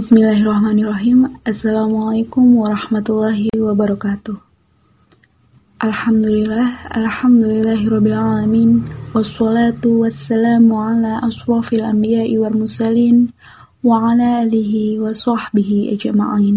بسم 0.00 0.16
الله 0.16 0.42
الرحمن 0.42 0.78
الرحيم 0.80 1.18
السلام 1.48 1.92
عليكم 1.96 2.44
ورحمة 2.56 3.04
الله 3.10 3.48
وبركاته 3.58 4.36
الحمد 5.84 6.26
لله 6.26 6.66
الحمد 6.96 7.44
لله 7.44 7.80
رب 7.88 8.06
العالمين 8.06 8.70
والصلاة 9.14 9.84
والسلام 9.84 10.72
على 10.72 11.20
أشرف 11.28 11.72
الأنبياء 11.72 12.38
والمرسلين 12.38 13.16
وعلى 13.84 14.42
آله 14.42 15.00
وصحبه 15.04 15.70
أجمعين 15.92 16.56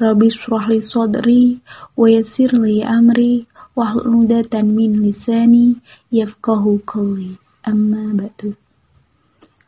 رب 0.00 0.20
اشرح 0.24 0.68
لي 0.68 0.80
صدري 0.80 1.58
ويسر 1.96 2.50
لي 2.56 2.88
أمري 2.88 3.46
واحلل 3.76 4.32
عقدة 4.32 4.62
من 4.62 5.04
لساني 5.04 5.76
يفقه 6.12 6.78
قولي 6.86 7.32
أما 7.68 8.04
بعد 8.16 8.54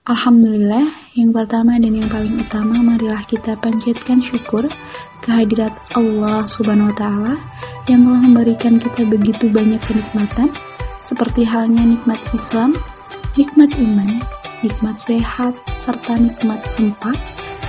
Alhamdulillah, 0.09 0.89
yang 1.21 1.37
pertama 1.37 1.77
dan 1.77 1.93
yang 1.93 2.09
paling 2.09 2.41
utama 2.41 2.81
marilah 2.81 3.21
kita 3.29 3.53
panjatkan 3.61 4.25
syukur 4.25 4.65
kehadirat 5.21 5.77
Allah 5.93 6.49
Subhanahu 6.49 6.89
wa 6.89 6.97
taala 6.97 7.35
yang 7.93 8.09
telah 8.09 8.21
memberikan 8.25 8.81
kita 8.81 9.05
begitu 9.05 9.53
banyak 9.53 9.77
kenikmatan 9.85 10.49
seperti 11.05 11.45
halnya 11.45 11.85
nikmat 11.85 12.17
Islam, 12.33 12.73
nikmat 13.37 13.69
iman, 13.77 14.25
nikmat 14.65 14.97
sehat, 14.97 15.53
serta 15.77 16.17
nikmat 16.17 16.65
sempat. 16.73 17.21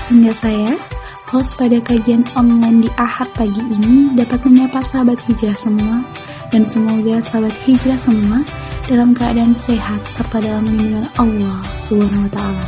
Sehingga 0.08 0.31
saya 0.31 0.80
host 1.27 1.59
pada 1.59 1.83
kajian 1.83 2.23
online 2.39 2.88
di 2.88 2.89
Ahad 2.95 3.27
pagi 3.35 3.59
ini 3.67 4.16
dapat 4.16 4.47
menyapa 4.47 4.80
sahabat 4.80 5.19
hijrah 5.27 5.59
semua. 5.59 6.08
Dan 6.55 6.71
semoga 6.71 7.19
sahabat 7.19 7.52
hijrah 7.67 7.99
semua 7.99 8.47
dalam 8.88 9.11
keadaan 9.11 9.57
sehat 9.57 9.99
serta 10.13 10.39
dalam 10.39 10.63
lindungan 10.69 11.09
Allah 11.19 11.59
Subhanahu 11.75 12.29
wa 12.29 12.31
taala. 12.31 12.65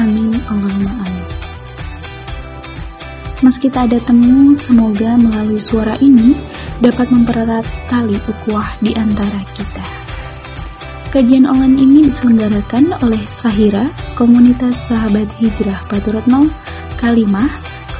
Amin 0.00 0.40
Allahumma 0.48 0.92
amin. 1.04 1.28
Meski 3.42 3.66
tak 3.66 3.90
ada 3.90 3.98
temu, 4.06 4.54
semoga 4.54 5.18
melalui 5.18 5.58
suara 5.58 5.98
ini 5.98 6.38
dapat 6.78 7.10
mempererat 7.10 7.66
tali 7.90 8.14
ukhuwah 8.30 8.70
di 8.78 8.94
antara 8.94 9.42
kita. 9.58 9.82
Kajian 11.12 11.44
online 11.44 11.76
ini 11.76 11.98
diselenggarakan 12.08 12.96
oleh 13.04 13.20
Sahira, 13.28 13.90
komunitas 14.16 14.88
sahabat 14.88 15.28
hijrah 15.36 15.76
Paturatno, 15.90 16.48
Kalimah, 16.96 17.50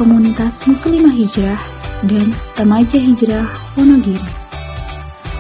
komunitas 0.00 0.64
muslimah 0.64 1.12
hijrah, 1.12 1.61
dan 2.06 2.33
remaja 2.56 2.97
hijrah 2.97 3.45
Wonogiri. 3.77 4.42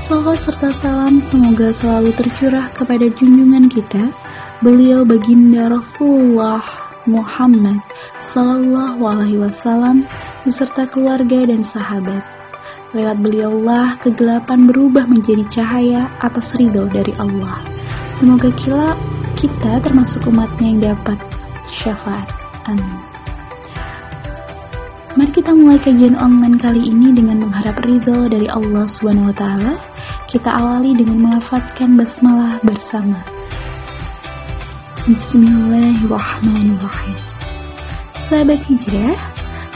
Salawat 0.02 0.42
serta 0.42 0.74
salam 0.74 1.22
semoga 1.22 1.70
selalu 1.70 2.10
tercurah 2.10 2.66
kepada 2.74 3.06
junjungan 3.06 3.70
kita, 3.70 4.10
beliau 4.58 5.06
baginda 5.06 5.70
Rasulullah 5.70 6.58
Muhammad 7.06 7.78
Sallallahu 8.18 8.98
Alaihi 8.98 9.38
Wasallam 9.38 10.02
beserta 10.42 10.90
keluarga 10.90 11.46
dan 11.46 11.62
sahabat. 11.62 12.18
Lewat 12.90 13.22
beliaulah 13.22 13.94
kegelapan 14.02 14.66
berubah 14.66 15.06
menjadi 15.06 15.46
cahaya 15.46 16.10
atas 16.18 16.50
ridho 16.58 16.90
dari 16.90 17.14
Allah. 17.22 17.62
Semoga 18.10 18.50
kita, 18.58 18.98
kita 19.38 19.78
termasuk 19.86 20.26
umatnya 20.26 20.66
yang 20.66 20.98
dapat 20.98 21.18
syafaat. 21.70 22.26
Amin. 22.66 22.98
Mari 25.12 25.28
kita 25.30 25.54
mulai 25.54 25.78
kajian 25.78 26.18
online 26.18 26.58
kali 26.58 26.90
ini 26.90 27.14
dengan 27.14 27.46
mengharap 27.46 27.78
ridho 27.86 28.26
dari 28.26 28.50
Allah 28.50 28.88
Subhanahu 28.88 29.30
wa 29.30 29.36
taala. 29.38 29.91
Kita 30.31 30.59
awali 30.59 30.91
dengan 30.95 31.19
melafadzkan 31.23 31.95
basmalah 31.95 32.59
bersama. 32.61 33.15
Bismillahirrahmanirrahim. 35.07 37.15
Sahabat 38.19 38.59
hijrah, 38.67 39.15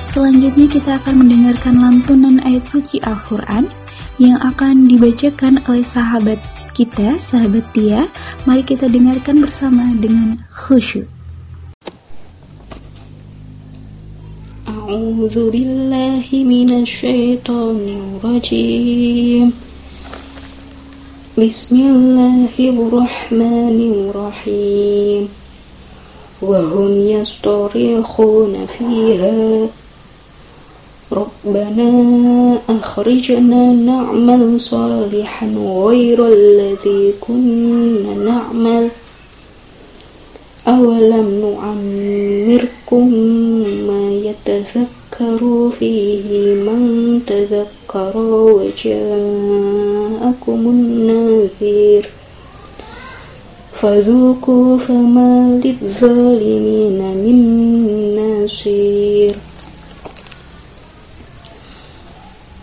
selanjutnya 0.04 0.68
kita 0.68 1.00
akan 1.00 1.24
mendengarkan 1.24 1.80
lantunan 1.80 2.44
ayat 2.44 2.68
suci 2.68 3.00
Al-Qur'an 3.00 3.72
yang 4.20 4.36
akan 4.44 4.92
dibacakan 4.92 5.64
oleh 5.72 5.88
sahabat 5.88 6.36
kita, 6.76 7.16
sahabat 7.16 7.64
Tia. 7.72 8.12
Mari 8.44 8.68
kita 8.68 8.92
dengarkan 8.92 9.40
bersama 9.40 9.88
dengan 9.96 10.36
khusyuk. 10.52 11.08
أعوذ 14.92 15.56
بالله 15.56 16.28
من 16.44 16.84
الشيطان 16.84 17.80
الرجيم 18.20 19.65
بسم 21.39 21.77
الله 21.77 22.57
الرحمن 22.59 23.79
الرحيم. 23.93 25.29
وهم 26.43 27.09
يصطرخون 27.09 28.67
فيها. 28.79 29.69
ربنا 31.13 31.93
أخرجنا 32.69 33.73
نعمل 33.73 34.61
صالحا 34.61 35.47
غير 35.57 36.27
الذي 36.27 37.15
كنا 37.21 38.15
نعمل. 38.25 38.89
أولم 40.69 41.29
نعمركم 41.45 43.09
ما 43.87 44.11
يتذكر 44.25 44.96
فيه 45.79 46.55
من 46.55 47.21
تذكر 47.27 48.13
وجاءكم 48.17 49.01
النذير. 50.49 52.09
فذوقوا 53.83 54.79
فما 54.79 55.61
للظالمين 55.65 56.99
من 56.99 57.39
نصير. 58.45 59.35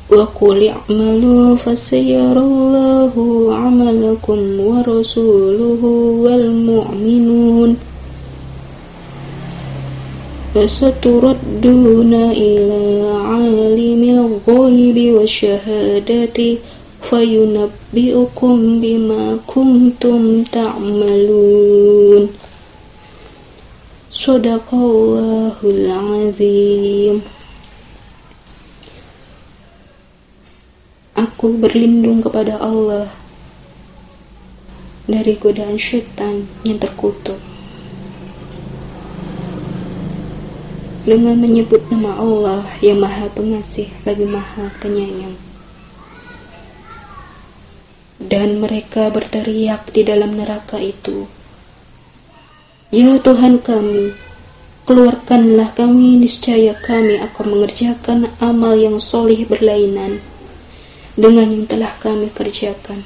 وقل 0.09 0.68
اعملوا 0.68 1.56
فسيرى 1.56 2.40
الله 2.40 3.14
عملكم 3.56 4.59
ورسوله 4.59 5.85
والمؤمنون. 6.24 7.92
فستردون 10.54 12.14
إلى 12.14 12.84
عالم 13.31 14.03
الغيب 14.19 15.14
والشهادة 15.14 16.38
فينبئكم 17.03 18.56
بما 18.81 19.25
كنتم 19.47 20.42
تعملون 20.42 22.22
صدق 24.12 24.69
الله 24.75 25.56
العظيم 25.62 27.16
Aku 31.19 31.59
berlindung 31.59 32.22
kepada 32.22 32.62
Allah 32.62 33.10
dari 35.10 35.34
godaan 35.34 35.75
syaitan 35.75 36.47
yang 36.62 36.78
terkutuk. 36.78 37.51
Dengan 41.03 41.36
menyebut 41.36 41.84
nama 41.91 42.16
Allah 42.16 42.64
yang 42.80 43.03
maha 43.03 43.28
pengasih 43.36 43.91
lagi 44.08 44.24
maha 44.24 44.72
penyayang. 44.80 45.36
Dan 48.24 48.64
mereka 48.64 49.12
berteriak 49.12 49.91
di 49.91 50.08
dalam 50.08 50.40
neraka 50.40 50.80
itu, 50.80 51.28
Ya 52.88 53.19
Tuhan 53.19 53.59
kami, 53.59 54.16
keluarkanlah 54.88 55.75
kami, 55.75 56.24
niscaya 56.24 56.72
kami 56.72 57.20
akan 57.20 57.46
mengerjakan 57.52 58.31
amal 58.40 58.80
yang 58.80 58.96
solih 59.03 59.44
berlainan 59.44 60.24
dengan 61.20 61.52
yang 61.52 61.66
telah 61.68 61.91
kami 62.00 62.31
kerjakan. 62.31 63.03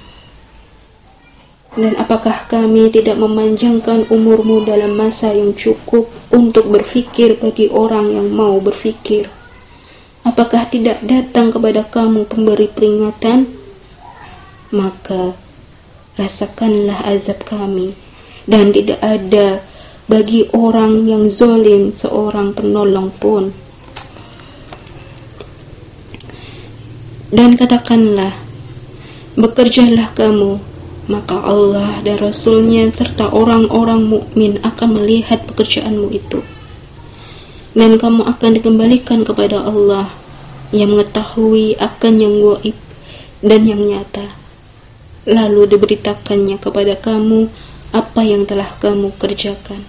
Dan 1.77 1.93
apakah 1.93 2.49
kami 2.49 2.89
tidak 2.89 3.21
memanjangkan 3.21 4.09
umurmu 4.09 4.65
dalam 4.65 4.97
masa 4.97 5.29
yang 5.29 5.53
cukup 5.53 6.09
untuk 6.33 6.73
berfikir 6.73 7.37
bagi 7.37 7.69
orang 7.69 8.09
yang 8.09 8.33
mau 8.33 8.57
berfikir? 8.57 9.29
Apakah 10.25 10.65
tidak 10.73 11.05
datang 11.05 11.53
kepada 11.53 11.85
kamu 11.85 12.25
pemberi 12.25 12.65
peringatan? 12.65 13.45
Maka 14.73 15.37
rasakanlah 16.17 17.05
azab 17.13 17.45
kami 17.45 17.93
dan 18.49 18.73
tidak 18.73 18.97
ada 18.97 19.61
bagi 20.09 20.49
orang 20.57 21.05
yang 21.05 21.29
zolim 21.29 21.93
seorang 21.93 22.57
penolong 22.57 23.13
pun. 23.21 23.53
Dan 27.29 27.53
katakanlah, 27.53 28.33
bekerjalah 29.37 30.09
kamu, 30.17 30.57
maka 31.07 31.39
Allah 31.39 32.03
dan 32.03 32.19
Rasulnya 32.19 32.87
serta 32.91 33.31
orang-orang 33.31 34.03
mukmin 34.03 34.59
akan 34.59 34.99
melihat 34.99 35.43
pekerjaanmu 35.47 36.11
itu. 36.11 36.43
Dan 37.71 37.95
kamu 37.95 38.27
akan 38.27 38.49
dikembalikan 38.59 39.23
kepada 39.23 39.63
Allah 39.63 40.11
yang 40.75 40.91
mengetahui 40.91 41.79
akan 41.79 42.13
yang 42.19 42.35
gaib 42.43 42.75
dan 43.39 43.61
yang 43.63 43.79
nyata. 43.79 44.35
Lalu 45.27 45.75
diberitakannya 45.75 46.59
kepada 46.59 46.99
kamu 46.99 47.47
apa 47.95 48.21
yang 48.23 48.43
telah 48.43 48.67
kamu 48.79 49.15
kerjakan. 49.15 49.83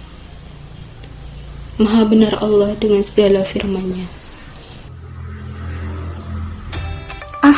Maha 1.79 2.03
benar 2.07 2.39
Allah 2.43 2.75
dengan 2.75 2.99
segala 3.03 3.43
firman-Nya. 3.43 4.18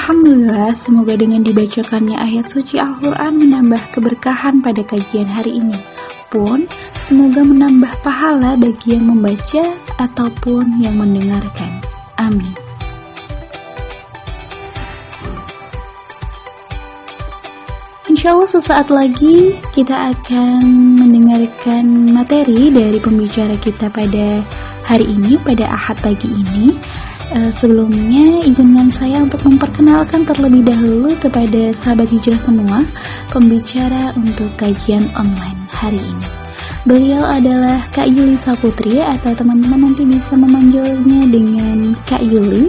Alhamdulillah, 0.02 0.74
semoga 0.74 1.14
dengan 1.14 1.46
dibacakannya 1.46 2.18
ayat 2.18 2.50
suci 2.50 2.82
Al-Quran 2.82 3.38
menambah 3.38 3.94
keberkahan 3.94 4.58
pada 4.66 4.82
kajian 4.82 5.30
hari 5.30 5.62
ini. 5.62 5.78
Pun, 6.34 6.66
semoga 6.98 7.46
menambah 7.46 8.02
pahala 8.02 8.58
bagi 8.58 8.98
yang 8.98 9.14
membaca 9.14 9.78
ataupun 10.02 10.82
yang 10.82 10.98
mendengarkan. 10.98 11.86
Amin. 12.18 12.50
Insya 18.10 18.34
Allah 18.34 18.50
sesaat 18.50 18.90
lagi 18.90 19.54
kita 19.70 20.18
akan 20.18 20.66
mendengarkan 20.98 22.10
materi 22.10 22.74
dari 22.74 22.98
pembicara 22.98 23.54
kita 23.62 23.94
pada 23.94 24.42
hari 24.82 25.06
ini, 25.06 25.38
pada 25.46 25.70
Ahad 25.70 26.02
pagi 26.02 26.26
ini 26.26 26.74
Uh, 27.32 27.48
sebelumnya, 27.48 28.44
izinkan 28.44 28.92
saya 28.92 29.24
untuk 29.24 29.48
memperkenalkan 29.48 30.28
terlebih 30.28 30.68
dahulu 30.68 31.16
kepada 31.16 31.72
sahabat 31.72 32.12
hijrah 32.12 32.36
semua, 32.36 32.84
pembicara 33.32 34.12
untuk 34.20 34.52
kajian 34.60 35.08
online 35.16 35.56
hari 35.72 36.04
ini. 36.04 36.28
Beliau 36.84 37.24
adalah 37.24 37.80
Kak 37.96 38.12
Yuli 38.12 38.36
Saputri 38.36 39.00
atau 39.00 39.32
teman-teman 39.32 39.80
nanti 39.80 40.04
bisa 40.04 40.36
memanggilnya 40.36 41.24
dengan 41.32 41.96
Kak 42.04 42.20
Yuli, 42.20 42.68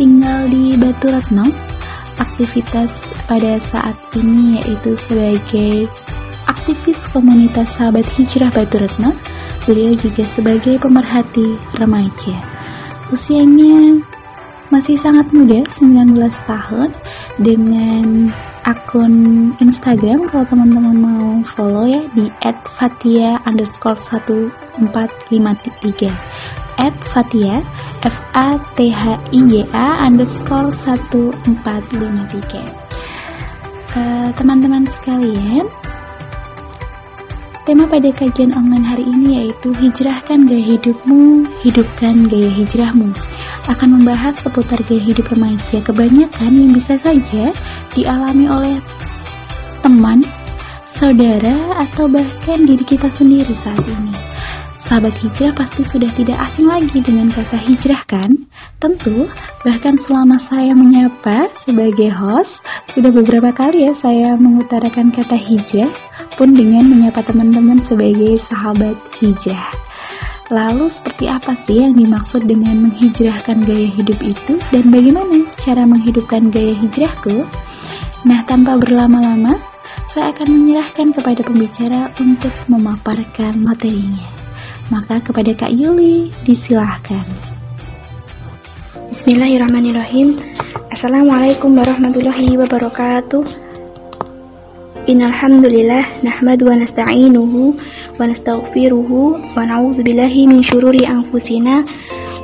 tinggal 0.00 0.48
di 0.48 0.80
Batu 0.80 1.12
Retno. 1.12 1.52
Aktivitas 2.16 3.12
pada 3.28 3.60
saat 3.60 4.00
ini 4.16 4.64
yaitu 4.64 4.96
sebagai 4.96 5.92
aktivis 6.48 7.04
komunitas 7.12 7.76
sahabat 7.76 8.08
hijrah 8.16 8.48
Batu 8.48 8.80
Retno, 8.80 9.12
beliau 9.68 9.92
juga 9.92 10.24
sebagai 10.24 10.80
pemerhati 10.80 11.52
remaja. 11.76 12.49
Usianya 13.10 13.98
masih 14.70 14.94
sangat 14.94 15.26
muda, 15.34 15.66
19 15.66 16.14
tahun, 16.46 16.94
dengan 17.42 18.30
akun 18.62 19.50
Instagram. 19.58 20.30
Kalau 20.30 20.46
teman-teman 20.46 20.94
mau 20.94 21.42
follow 21.42 21.90
ya 21.90 22.06
di 22.14 22.30
@fatia 22.70 23.42
underscore 23.42 23.98
1453 23.98 26.06
at 26.80 26.96
Fatia 27.04 27.60
F 28.06 28.16
A 28.32 28.56
T 28.78 28.88
H 28.88 29.20
I 29.34 29.40
Y 29.52 29.68
A 29.76 30.08
underscore 30.08 30.72
1453 30.72 32.80
uh, 33.96 34.28
teman-teman 34.38 34.86
sekalian 34.88 35.66
Tema 37.70 37.86
pada 37.86 38.10
kajian 38.10 38.50
online 38.58 38.82
hari 38.82 39.06
ini 39.06 39.28
yaitu 39.38 39.70
Hijrahkan 39.70 40.42
Gaya 40.50 40.74
Hidupmu, 40.74 41.46
Hidupkan 41.62 42.26
Gaya 42.26 42.50
Hijrahmu 42.50 43.14
akan 43.70 43.88
membahas 43.94 44.42
seputar 44.42 44.82
gaya 44.90 44.98
hidup 44.98 45.30
remaja 45.30 45.78
kebanyakan 45.78 46.50
yang 46.50 46.74
bisa 46.74 46.98
saja 46.98 47.54
dialami 47.94 48.50
oleh 48.50 48.76
teman, 49.86 50.26
saudara, 50.90 51.78
atau 51.78 52.10
bahkan 52.10 52.66
diri 52.66 52.82
kita 52.82 53.06
sendiri 53.06 53.54
saat 53.54 53.86
ini. 53.86 54.29
Sahabat 54.90 55.22
hijrah 55.22 55.54
pasti 55.54 55.86
sudah 55.86 56.10
tidak 56.18 56.34
asing 56.42 56.66
lagi 56.66 56.98
dengan 56.98 57.30
kata 57.30 57.54
hijrah 57.54 58.02
kan? 58.10 58.34
Tentu, 58.82 59.30
bahkan 59.62 59.94
selama 59.94 60.34
saya 60.34 60.74
menyapa 60.74 61.46
sebagai 61.54 62.10
host, 62.10 62.58
sudah 62.90 63.14
beberapa 63.14 63.54
kali 63.54 63.86
ya 63.86 63.94
saya 63.94 64.34
mengutarakan 64.34 65.14
kata 65.14 65.38
hijrah, 65.38 65.94
pun 66.34 66.58
dengan 66.58 66.90
menyapa 66.90 67.22
teman-teman 67.22 67.78
sebagai 67.78 68.34
sahabat 68.34 68.98
hijrah. 69.22 69.70
Lalu 70.50 70.90
seperti 70.90 71.30
apa 71.30 71.54
sih 71.54 71.86
yang 71.86 71.94
dimaksud 71.94 72.50
dengan 72.50 72.90
menghijrahkan 72.90 73.62
gaya 73.62 73.94
hidup 73.94 74.18
itu 74.26 74.58
dan 74.74 74.90
bagaimana 74.90 75.54
cara 75.54 75.86
menghidupkan 75.86 76.50
gaya 76.50 76.74
hijrahku? 76.74 77.46
Nah, 78.26 78.42
tanpa 78.42 78.74
berlama-lama, 78.74 79.54
saya 80.10 80.34
akan 80.34 80.50
menyerahkan 80.50 81.14
kepada 81.14 81.46
pembicara 81.46 82.10
untuk 82.18 82.50
memaparkan 82.66 83.54
materinya. 83.62 84.39
Maka 84.90 85.22
kepada 85.22 85.54
Kak 85.54 85.70
Yuli 85.70 86.34
disilahkan. 86.42 87.22
Bismillahirrahmanirrahim. 89.06 90.34
Assalamualaikum 90.90 91.78
warahmatullahi 91.78 92.58
wabarakatuh. 92.58 93.38
Innal 95.06 95.30
hamdalillah 95.30 96.26
nahmadu 96.26 96.74
wa 96.74 96.74
nasta'inuhu 96.74 97.78
wa 98.18 98.26
nastaghfiruhu 98.26 99.54
wa 99.54 99.62
na'udzu 99.62 100.02
billahi 100.02 100.50
min 100.50 100.58
syururi 100.58 101.06
anfusina 101.06 101.86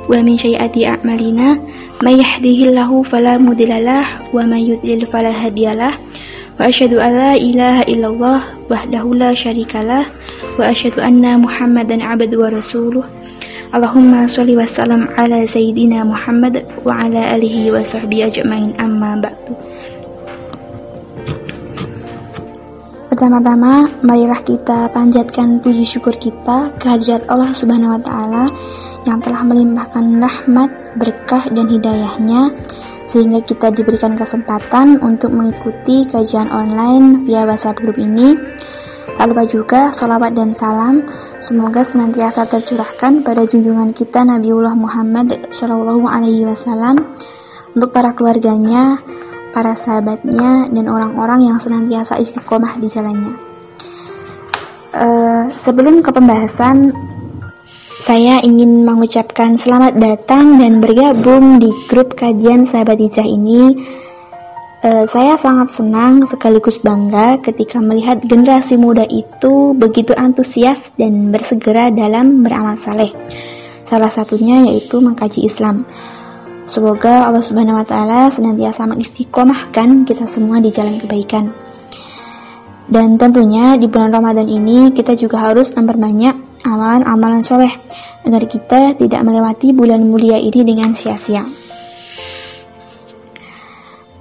wa 0.07 0.15
min 0.23 0.39
sayyiati 0.39 0.87
a'malina 0.87 1.59
may 1.99 2.15
yahdihillahu 2.15 3.03
fala 3.03 3.35
mudhillalah 3.35 4.31
wa 4.31 4.47
may 4.47 4.63
yudlil 4.71 5.03
fala 5.03 5.35
hadiyalah 5.35 5.99
ilaha 6.57 7.85
illallah 7.85 8.41
wahdahu 8.65 9.13
la 9.13 9.29
syarikalah 9.29 10.09
wa 10.57 10.65
asyhadu 10.65 11.05
anna 11.05 11.37
muhammadan 11.37 12.01
abdu 12.01 12.41
wa 12.41 12.49
rasuluh. 12.49 13.05
Allahumma 13.67 14.23
sholli 14.25 14.55
wa 14.55 14.63
sallam 14.63 15.11
ala 15.19 15.43
sayyidina 15.43 16.07
Muhammad 16.07 16.63
wa 16.87 17.03
ala 17.03 17.35
alihi 17.35 17.67
wa 17.67 17.83
sahbihi 17.83 18.25
ajmain. 18.25 18.71
Amma 18.79 19.19
ba'du. 19.19 19.53
Pertama-tama, 23.11 23.91
marilah 24.05 24.39
kita 24.45 24.87
panjatkan 24.95 25.59
puji 25.59 25.83
syukur 25.83 26.15
kita 26.15 26.71
kehadirat 26.79 27.27
Allah 27.27 27.51
Subhanahu 27.51 27.97
wa 27.97 28.01
taala 28.01 28.43
yang 29.03 29.19
telah 29.19 29.43
melimpahkan 29.43 30.21
rahmat, 30.21 30.69
berkah 30.95 31.43
dan 31.51 31.67
hidayahnya 31.67 32.53
sehingga 33.07 33.39
kita 33.39 33.71
diberikan 33.71 34.19
kesempatan 34.19 34.99
untuk 34.99 35.31
mengikuti 35.31 36.03
kajian 36.03 36.51
online 36.51 37.23
via 37.23 37.47
WhatsApp 37.47 37.79
grup 37.79 37.95
ini. 37.95 38.35
Tak 39.17 39.25
lupa 39.33 39.43
juga 39.47 39.81
salawat 39.89 40.35
dan 40.35 40.53
salam 40.53 41.01
semoga 41.41 41.81
senantiasa 41.81 42.45
tercurahkan 42.45 43.25
pada 43.25 43.47
junjungan 43.47 43.95
kita 43.95 44.21
Nabiullah 44.21 44.75
Muhammad 44.77 45.49
Shallallahu 45.49 46.05
Alaihi 46.05 46.45
Wasallam 46.45 47.17
untuk 47.73 47.89
para 47.95 48.13
keluarganya, 48.13 49.01
para 49.55 49.73
sahabatnya, 49.73 50.69
dan 50.69 50.85
orang-orang 50.85 51.49
yang 51.49 51.57
senantiasa 51.57 52.19
istiqomah 52.19 52.77
di 52.77 52.85
jalannya. 52.91 53.33
Uh, 54.97 55.45
sebelum 55.61 56.01
ke 56.01 56.09
pembahasan 56.09 56.89
saya 58.07 58.39
ingin 58.39 58.87
mengucapkan 58.87 59.59
selamat 59.59 59.99
datang 59.99 60.63
dan 60.63 60.79
bergabung 60.79 61.59
di 61.59 61.67
grup 61.91 62.15
kajian 62.15 62.63
sahabat 62.63 63.03
hijrah 63.03 63.27
ini. 63.27 63.75
Uh, 64.79 65.03
saya 65.11 65.35
sangat 65.35 65.75
senang 65.75 66.23
sekaligus 66.23 66.79
bangga 66.79 67.35
ketika 67.43 67.83
melihat 67.83 68.23
generasi 68.23 68.79
muda 68.79 69.03
itu 69.11 69.75
begitu 69.75 70.15
antusias 70.15 70.87
dan 70.95 71.35
bersegera 71.35 71.91
dalam 71.91 72.47
beramal 72.47 72.79
saleh. 72.79 73.11
Salah 73.83 74.07
satunya 74.07 74.71
yaitu 74.71 75.03
mengkaji 75.03 75.43
Islam. 75.43 75.83
Semoga 76.63 77.27
Allah 77.27 77.43
Subhanahu 77.43 77.75
wa 77.75 77.83
taala 77.83 78.31
senantiasa 78.31 78.87
mengistiqomahkan 78.87 80.07
kita 80.07 80.31
semua 80.31 80.63
di 80.63 80.71
jalan 80.71 80.95
kebaikan. 80.95 81.51
Dan 82.87 83.19
tentunya 83.19 83.75
di 83.75 83.91
bulan 83.91 84.15
Ramadan 84.15 84.47
ini 84.47 84.95
kita 84.95 85.11
juga 85.19 85.51
harus 85.51 85.75
memperbanyak 85.75 86.56
amalan-amalan 86.67 87.47
soleh 87.47 87.71
agar 88.27 88.43
kita 88.43 88.99
tidak 88.99 89.23
melewati 89.23 89.71
bulan 89.71 90.03
mulia 90.03 90.35
ini 90.35 90.67
dengan 90.67 90.91
sia-sia. 90.91 91.47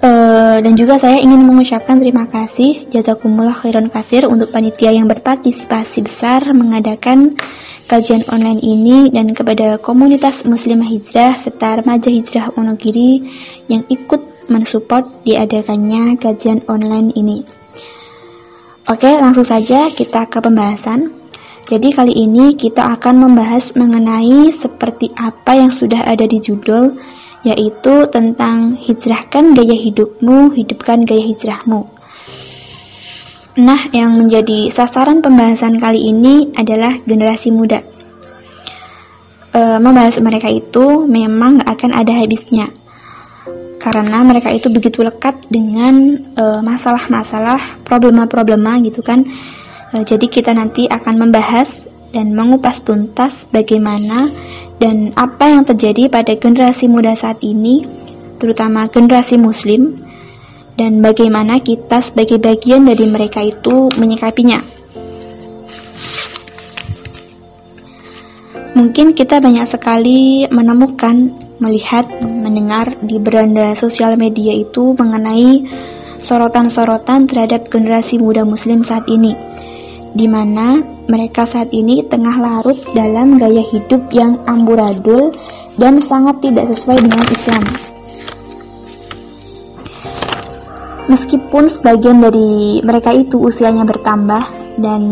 Uh, 0.06 0.62
dan 0.62 0.78
juga 0.78 1.02
saya 1.02 1.18
ingin 1.18 1.42
mengucapkan 1.42 1.98
terima 1.98 2.30
kasih 2.30 2.86
jazakumullah 2.94 3.58
khairan 3.58 3.90
kasir 3.90 4.30
untuk 4.30 4.54
panitia 4.54 4.94
yang 4.94 5.10
berpartisipasi 5.10 6.06
besar 6.06 6.46
mengadakan 6.54 7.34
kajian 7.90 8.22
online 8.30 8.62
ini 8.62 9.10
dan 9.10 9.34
kepada 9.34 9.82
komunitas 9.82 10.46
muslimah 10.46 10.86
hijrah 10.86 11.34
serta 11.38 11.82
remaja 11.82 12.06
hijrah 12.10 12.54
Wonogiri 12.54 13.26
yang 13.66 13.82
ikut 13.90 14.46
mensupport 14.46 15.26
diadakannya 15.26 16.18
kajian 16.22 16.62
online 16.70 17.10
ini. 17.18 17.42
Oke, 18.86 19.10
langsung 19.10 19.42
saja 19.42 19.90
kita 19.90 20.30
ke 20.30 20.38
pembahasan. 20.38 21.25
Jadi 21.66 21.90
kali 21.90 22.14
ini 22.14 22.54
kita 22.54 22.94
akan 22.94 23.26
membahas 23.26 23.74
mengenai 23.74 24.54
seperti 24.54 25.10
apa 25.18 25.58
yang 25.58 25.74
sudah 25.74 26.06
ada 26.06 26.22
di 26.22 26.38
judul 26.38 26.94
yaitu 27.42 28.06
tentang 28.10 28.78
hijrahkan 28.78 29.54
gaya 29.54 29.74
hidupmu, 29.74 30.54
hidupkan 30.54 31.02
gaya 31.02 31.26
hijrahmu. 31.26 31.86
Nah, 33.56 33.90
yang 33.90 34.14
menjadi 34.14 34.70
sasaran 34.70 35.18
pembahasan 35.18 35.78
kali 35.82 36.10
ini 36.10 36.54
adalah 36.54 37.02
generasi 37.02 37.50
muda. 37.50 37.82
E, 39.50 39.60
membahas 39.82 40.22
mereka 40.22 40.46
itu 40.52 41.06
memang 41.08 41.62
gak 41.62 41.82
akan 41.82 41.92
ada 41.98 42.12
habisnya. 42.14 42.70
Karena 43.82 44.22
mereka 44.26 44.52
itu 44.54 44.68
begitu 44.68 45.00
lekat 45.00 45.50
dengan 45.50 46.18
e, 46.34 46.44
masalah-masalah, 46.60 47.80
problema-problema 47.86 48.76
gitu 48.84 49.00
kan, 49.00 49.24
jadi 50.02 50.26
kita 50.26 50.50
nanti 50.50 50.90
akan 50.90 51.14
membahas 51.28 51.86
dan 52.10 52.32
mengupas 52.32 52.82
tuntas 52.82 53.46
bagaimana 53.52 54.32
dan 54.76 55.12
apa 55.16 55.52
yang 55.52 55.64
terjadi 55.64 56.08
pada 56.12 56.36
generasi 56.36 56.88
muda 56.88 57.16
saat 57.16 57.40
ini, 57.40 57.84
terutama 58.36 58.88
generasi 58.88 59.40
Muslim, 59.40 60.00
dan 60.76 61.00
bagaimana 61.00 61.60
kita 61.64 62.04
sebagai 62.04 62.36
bagian 62.36 62.84
dari 62.84 63.08
mereka 63.08 63.40
itu 63.40 63.88
menyikapinya. 63.96 64.60
Mungkin 68.76 69.16
kita 69.16 69.40
banyak 69.40 69.64
sekali 69.72 70.44
menemukan, 70.52 71.32
melihat, 71.56 72.04
mendengar 72.20 72.92
di 73.00 73.16
beranda 73.16 73.72
sosial 73.72 74.20
media 74.20 74.52
itu 74.52 74.92
mengenai 74.92 75.64
sorotan-sorotan 76.20 77.24
terhadap 77.24 77.72
generasi 77.72 78.20
muda 78.20 78.44
Muslim 78.44 78.84
saat 78.84 79.08
ini 79.08 79.55
di 80.16 80.24
mana 80.24 80.80
mereka 81.06 81.44
saat 81.44 81.68
ini 81.76 82.00
tengah 82.08 82.40
larut 82.40 82.78
dalam 82.96 83.36
gaya 83.36 83.60
hidup 83.60 84.08
yang 84.08 84.40
amburadul 84.48 85.28
dan 85.76 86.00
sangat 86.00 86.40
tidak 86.40 86.64
sesuai 86.72 87.04
dengan 87.04 87.24
Islam. 87.28 87.64
Meskipun 91.06 91.70
sebagian 91.70 92.18
dari 92.18 92.82
mereka 92.82 93.14
itu 93.14 93.38
usianya 93.38 93.86
bertambah 93.86 94.42
dan 94.80 95.02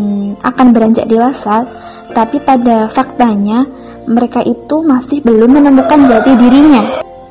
akan 0.43 0.67
beranjak 0.75 1.07
dewasa, 1.07 1.63
tapi 2.11 2.41
pada 2.43 2.91
faktanya 2.91 3.63
mereka 4.09 4.43
itu 4.43 4.83
masih 4.83 5.23
belum 5.23 5.61
menemukan 5.61 6.09
jati 6.09 6.35
dirinya 6.35 6.83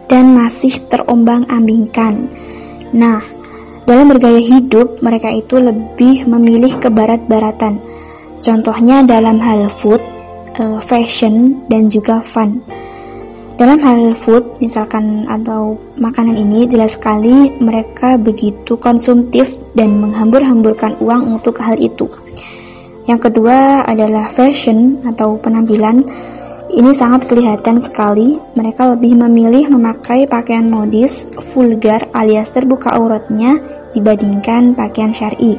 dan 0.08 0.32
masih 0.32 0.80
terombang-ambingkan. 0.88 2.30
Nah, 2.94 3.33
dalam 3.84 4.08
bergaya 4.08 4.40
hidup, 4.40 5.04
mereka 5.04 5.28
itu 5.28 5.60
lebih 5.60 6.24
memilih 6.24 6.80
ke 6.80 6.88
barat-baratan. 6.88 7.84
Contohnya 8.40 9.04
dalam 9.04 9.36
hal 9.40 9.68
food, 9.68 10.00
uh, 10.56 10.80
fashion, 10.80 11.64
dan 11.68 11.92
juga 11.92 12.20
fun. 12.24 12.64
Dalam 13.54 13.78
hal 13.84 14.18
food, 14.18 14.58
misalkan 14.58 15.28
atau 15.30 15.78
makanan 16.00 16.34
ini, 16.34 16.66
jelas 16.66 16.98
sekali 16.98 17.54
mereka 17.60 18.18
begitu 18.18 18.74
konsumtif 18.80 19.62
dan 19.78 20.00
menghambur-hamburkan 20.00 20.98
uang 20.98 21.38
untuk 21.38 21.60
hal 21.60 21.78
itu. 21.78 22.08
Yang 23.04 23.30
kedua 23.30 23.84
adalah 23.84 24.32
fashion 24.32 25.04
atau 25.04 25.36
penampilan. 25.36 26.02
Ini 26.74 26.90
sangat 26.90 27.30
kelihatan 27.30 27.78
sekali, 27.78 28.34
mereka 28.58 28.90
lebih 28.90 29.14
memilih 29.14 29.70
memakai 29.70 30.26
pakaian 30.26 30.66
modis, 30.66 31.30
vulgar 31.54 32.10
alias 32.10 32.50
terbuka 32.50 32.90
auratnya 32.98 33.62
dibandingkan 33.94 34.74
pakaian 34.74 35.14
syari. 35.14 35.54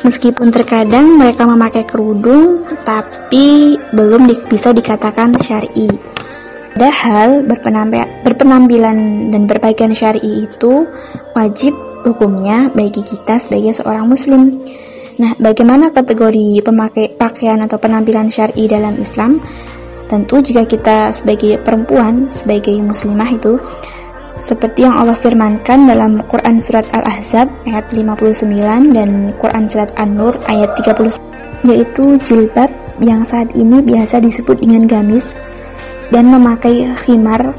Meskipun 0.00 0.48
terkadang 0.48 1.20
mereka 1.20 1.44
memakai 1.44 1.84
kerudung, 1.84 2.64
tapi 2.80 3.76
belum 3.92 4.24
di, 4.24 4.34
bisa 4.48 4.72
dikatakan 4.72 5.36
syari. 5.44 5.92
Padahal 6.72 7.44
berpenampilan 8.24 8.96
dan 9.36 9.42
berpakaian 9.44 9.92
syari 9.92 10.48
itu 10.48 10.88
wajib 11.36 11.76
hukumnya 12.08 12.72
bagi 12.72 13.04
kita 13.04 13.36
sebagai 13.36 13.76
seorang 13.76 14.08
muslim. 14.08 14.64
Nah, 15.20 15.36
bagaimana 15.36 15.92
kategori 15.92 16.64
pemakai 16.64 17.14
pakaian 17.20 17.60
atau 17.62 17.76
penampilan 17.76 18.32
syari 18.32 18.64
dalam 18.66 18.96
Islam? 18.96 19.38
Tentu 20.04 20.44
jika 20.44 20.68
kita 20.68 21.10
sebagai 21.16 21.56
perempuan, 21.64 22.28
sebagai 22.28 22.76
muslimah 22.84 23.30
itu 23.32 23.56
seperti 24.36 24.82
yang 24.82 24.98
Allah 24.98 25.14
firmankan 25.14 25.86
dalam 25.86 26.18
Quran 26.26 26.58
Surat 26.58 26.84
Al-Ahzab 26.90 27.46
ayat 27.70 27.86
59 27.94 28.50
dan 28.90 29.30
Quran 29.38 29.64
Surat 29.70 29.94
An-Nur 29.94 30.34
ayat 30.50 30.74
30 30.74 31.22
yaitu 31.64 32.18
jilbab 32.26 32.68
yang 32.98 33.22
saat 33.22 33.54
ini 33.56 33.80
biasa 33.80 34.20
disebut 34.20 34.60
dengan 34.60 34.84
gamis 34.90 35.38
dan 36.12 36.28
memakai 36.28 36.92
khimar 37.06 37.54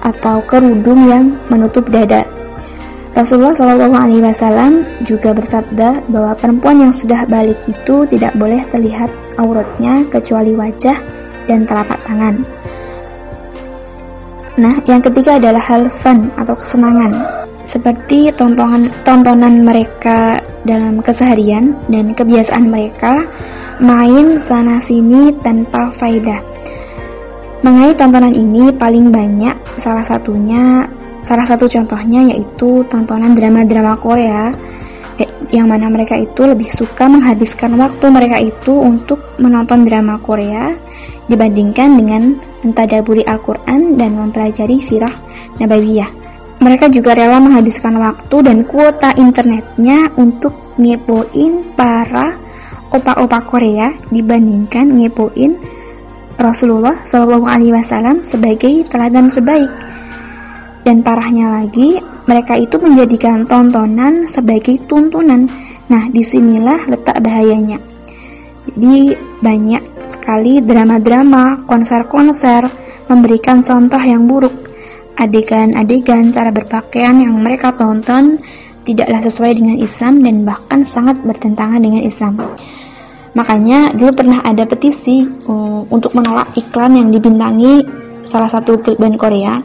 atau 0.00 0.40
kerudung 0.46 1.10
yang 1.10 1.36
menutup 1.50 1.84
dada. 1.90 2.24
Rasulullah 3.12 3.50
Wasallam 3.50 5.02
juga 5.02 5.34
bersabda 5.34 6.06
bahwa 6.06 6.32
perempuan 6.38 6.78
yang 6.78 6.94
sudah 6.94 7.26
balik 7.26 7.58
itu 7.66 8.06
tidak 8.06 8.30
boleh 8.38 8.62
terlihat 8.70 9.10
auratnya 9.34 10.06
kecuali 10.06 10.54
wajah 10.54 11.17
dan 11.48 11.64
telapak 11.64 11.98
tangan. 12.04 12.38
Nah, 14.58 14.74
yang 14.84 15.00
ketiga 15.00 15.38
adalah 15.38 15.62
hal 15.62 15.86
fun 15.88 16.28
atau 16.34 16.52
kesenangan, 16.52 17.14
seperti 17.62 18.30
tontonan 18.34 18.90
tontonan 19.06 19.62
mereka 19.62 20.42
dalam 20.66 21.00
keseharian 21.00 21.72
dan 21.88 22.12
kebiasaan 22.12 22.66
mereka 22.68 23.24
main 23.78 24.36
sana 24.36 24.82
sini 24.82 25.30
tanpa 25.40 25.88
faedah. 25.94 26.42
Mengenai 27.62 27.94
tontonan 27.94 28.34
ini 28.34 28.70
paling 28.74 29.10
banyak 29.10 29.54
salah 29.78 30.02
satunya 30.02 30.86
salah 31.22 31.46
satu 31.46 31.66
contohnya 31.66 32.30
yaitu 32.30 32.86
tontonan 32.86 33.34
drama-drama 33.34 33.98
Korea 33.98 34.54
yang 35.48 35.68
mana 35.68 35.88
mereka 35.88 36.16
itu 36.16 36.44
lebih 36.44 36.68
suka 36.68 37.08
menghabiskan 37.08 37.72
waktu 37.80 38.04
mereka 38.12 38.36
itu 38.40 38.72
untuk 38.72 39.36
menonton 39.40 39.88
drama 39.88 40.20
Korea 40.20 40.76
dibandingkan 41.28 41.96
dengan 41.96 42.22
mentadaburi 42.64 43.24
Al-Quran 43.24 43.96
dan 43.96 44.16
mempelajari 44.16 44.76
sirah 44.80 45.14
Nabawiyah. 45.56 46.10
Mereka 46.58 46.90
juga 46.90 47.14
rela 47.14 47.38
menghabiskan 47.38 47.94
waktu 48.02 48.36
dan 48.42 48.66
kuota 48.66 49.14
internetnya 49.14 50.10
untuk 50.18 50.74
ngepoin 50.74 51.78
para 51.78 52.34
opa-opa 52.90 53.38
Korea 53.46 53.94
dibandingkan 54.10 54.90
ngepoin 54.90 55.52
Rasulullah 56.38 57.02
Wasallam 57.02 58.22
sebagai 58.22 58.86
teladan 58.86 59.30
terbaik. 59.30 59.70
Dan 60.82 61.02
parahnya 61.02 61.50
lagi, 61.50 61.98
mereka 62.28 62.60
itu 62.60 62.76
menjadikan 62.76 63.48
tontonan 63.48 64.28
sebagai 64.28 64.76
tuntunan. 64.84 65.48
Nah, 65.88 66.12
di 66.12 66.20
sinilah 66.20 66.84
letak 66.84 67.24
bahayanya. 67.24 67.80
Jadi 68.68 69.16
banyak 69.40 70.12
sekali 70.12 70.60
drama-drama, 70.60 71.64
konser-konser, 71.64 72.68
memberikan 73.08 73.64
contoh 73.64 73.98
yang 73.98 74.28
buruk. 74.28 74.68
Adegan-adegan 75.16 76.28
cara 76.28 76.52
berpakaian 76.52 77.16
yang 77.16 77.40
mereka 77.40 77.72
tonton 77.72 78.36
tidaklah 78.84 79.24
sesuai 79.24 79.56
dengan 79.56 79.76
Islam 79.80 80.20
dan 80.20 80.44
bahkan 80.44 80.84
sangat 80.84 81.16
bertentangan 81.24 81.80
dengan 81.80 82.04
Islam. 82.04 82.38
Makanya 83.32 83.96
dulu 83.96 84.12
pernah 84.12 84.40
ada 84.44 84.68
petisi 84.68 85.24
um, 85.48 85.84
untuk 85.88 86.12
menolak 86.12 86.52
iklan 86.56 86.96
yang 86.96 87.08
dibintangi 87.08 87.84
salah 88.24 88.48
satu 88.48 88.80
girl 88.84 89.00
band 89.00 89.16
Korea 89.16 89.60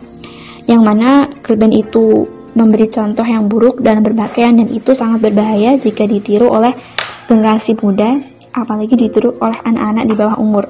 yang 0.67 0.83
mana 0.83 1.27
girl 1.43 1.59
band 1.59 1.75
itu 1.75 2.23
memberi 2.53 2.87
contoh 2.89 3.25
yang 3.25 3.49
buruk 3.49 3.81
dalam 3.81 4.05
berpakaian 4.05 4.53
dan 4.57 4.69
itu 4.69 4.93
sangat 4.93 5.29
berbahaya 5.29 5.77
jika 5.77 6.05
ditiru 6.05 6.49
oleh 6.49 6.73
generasi 7.25 7.73
muda 7.81 8.17
apalagi 8.53 8.93
ditiru 8.93 9.33
oleh 9.41 9.57
anak-anak 9.65 10.05
di 10.05 10.13
bawah 10.13 10.37
umur. 10.37 10.65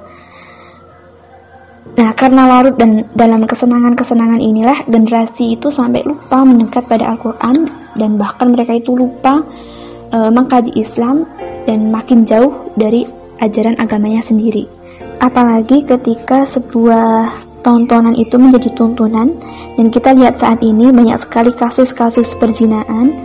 Nah, 1.94 2.10
karena 2.18 2.50
larut 2.50 2.74
dan 2.74 3.06
dalam 3.14 3.46
kesenangan-kesenangan 3.46 4.42
inilah 4.42 4.88
generasi 4.90 5.54
itu 5.54 5.70
sampai 5.70 6.02
lupa 6.02 6.42
mendekat 6.42 6.90
pada 6.90 7.14
Al-Quran 7.14 7.70
dan 7.94 8.18
bahkan 8.18 8.50
mereka 8.50 8.74
itu 8.74 8.98
lupa 8.98 9.46
e, 10.10 10.18
mengkaji 10.34 10.74
Islam 10.74 11.30
dan 11.70 11.94
makin 11.94 12.26
jauh 12.26 12.74
dari 12.74 13.06
ajaran 13.38 13.78
agamanya 13.78 14.26
sendiri. 14.26 14.66
Apalagi 15.22 15.86
ketika 15.86 16.42
sebuah 16.42 17.30
tontonan 17.64 18.14
itu 18.14 18.36
menjadi 18.36 18.70
tuntunan 18.76 19.32
dan 19.80 19.88
kita 19.90 20.12
lihat 20.14 20.38
saat 20.38 20.60
ini 20.62 20.92
banyak 20.92 21.18
sekali 21.24 21.56
kasus-kasus 21.56 22.36
perzinaan 22.38 23.16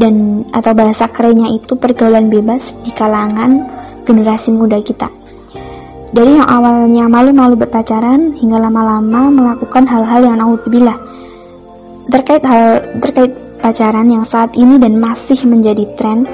dan 0.00 0.42
atau 0.50 0.74
bahasa 0.74 1.06
kerennya 1.06 1.52
itu 1.54 1.78
pergaulan 1.78 2.26
bebas 2.32 2.74
di 2.82 2.90
kalangan 2.90 3.62
generasi 4.02 4.50
muda 4.50 4.82
kita. 4.82 5.06
Dari 6.14 6.38
yang 6.38 6.46
awalnya 6.46 7.10
malu-malu 7.10 7.58
berpacaran 7.58 8.38
hingga 8.38 8.58
lama-lama 8.62 9.30
melakukan 9.34 9.82
hal-hal 9.86 10.22
yang 10.22 10.36
naudzubillah. 10.38 10.94
Terkait 12.06 12.42
hal 12.46 12.86
terkait 13.02 13.34
pacaran 13.58 14.06
yang 14.06 14.22
saat 14.22 14.54
ini 14.54 14.78
dan 14.78 15.00
masih 15.00 15.40
menjadi 15.48 15.82
tren 15.98 16.28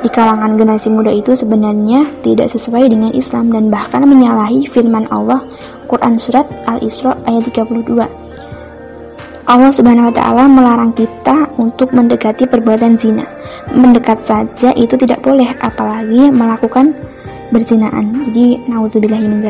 di 0.00 0.08
kalangan 0.08 0.56
generasi 0.56 0.88
muda 0.88 1.12
itu 1.12 1.36
sebenarnya 1.36 2.24
tidak 2.24 2.48
sesuai 2.48 2.88
dengan 2.88 3.12
Islam 3.12 3.52
dan 3.52 3.68
bahkan 3.68 4.08
menyalahi 4.08 4.64
firman 4.64 5.04
Allah 5.12 5.44
Quran 5.90 6.14
Surat 6.14 6.46
Al-Isra 6.70 7.18
ayat 7.26 7.50
32. 7.50 8.06
Allah 9.50 9.72
Subhanahu 9.74 10.14
wa 10.14 10.14
taala 10.14 10.46
melarang 10.46 10.94
kita 10.94 11.50
untuk 11.58 11.90
mendekati 11.90 12.46
perbuatan 12.46 12.94
zina. 12.94 13.26
Mendekat 13.74 14.22
saja 14.22 14.70
itu 14.78 14.94
tidak 14.94 15.26
boleh 15.26 15.50
apalagi 15.58 16.30
melakukan 16.30 16.94
berzinaan. 17.50 18.30
Jadi 18.30 18.62
naudzubillahi 18.70 19.26
min. 19.26 19.42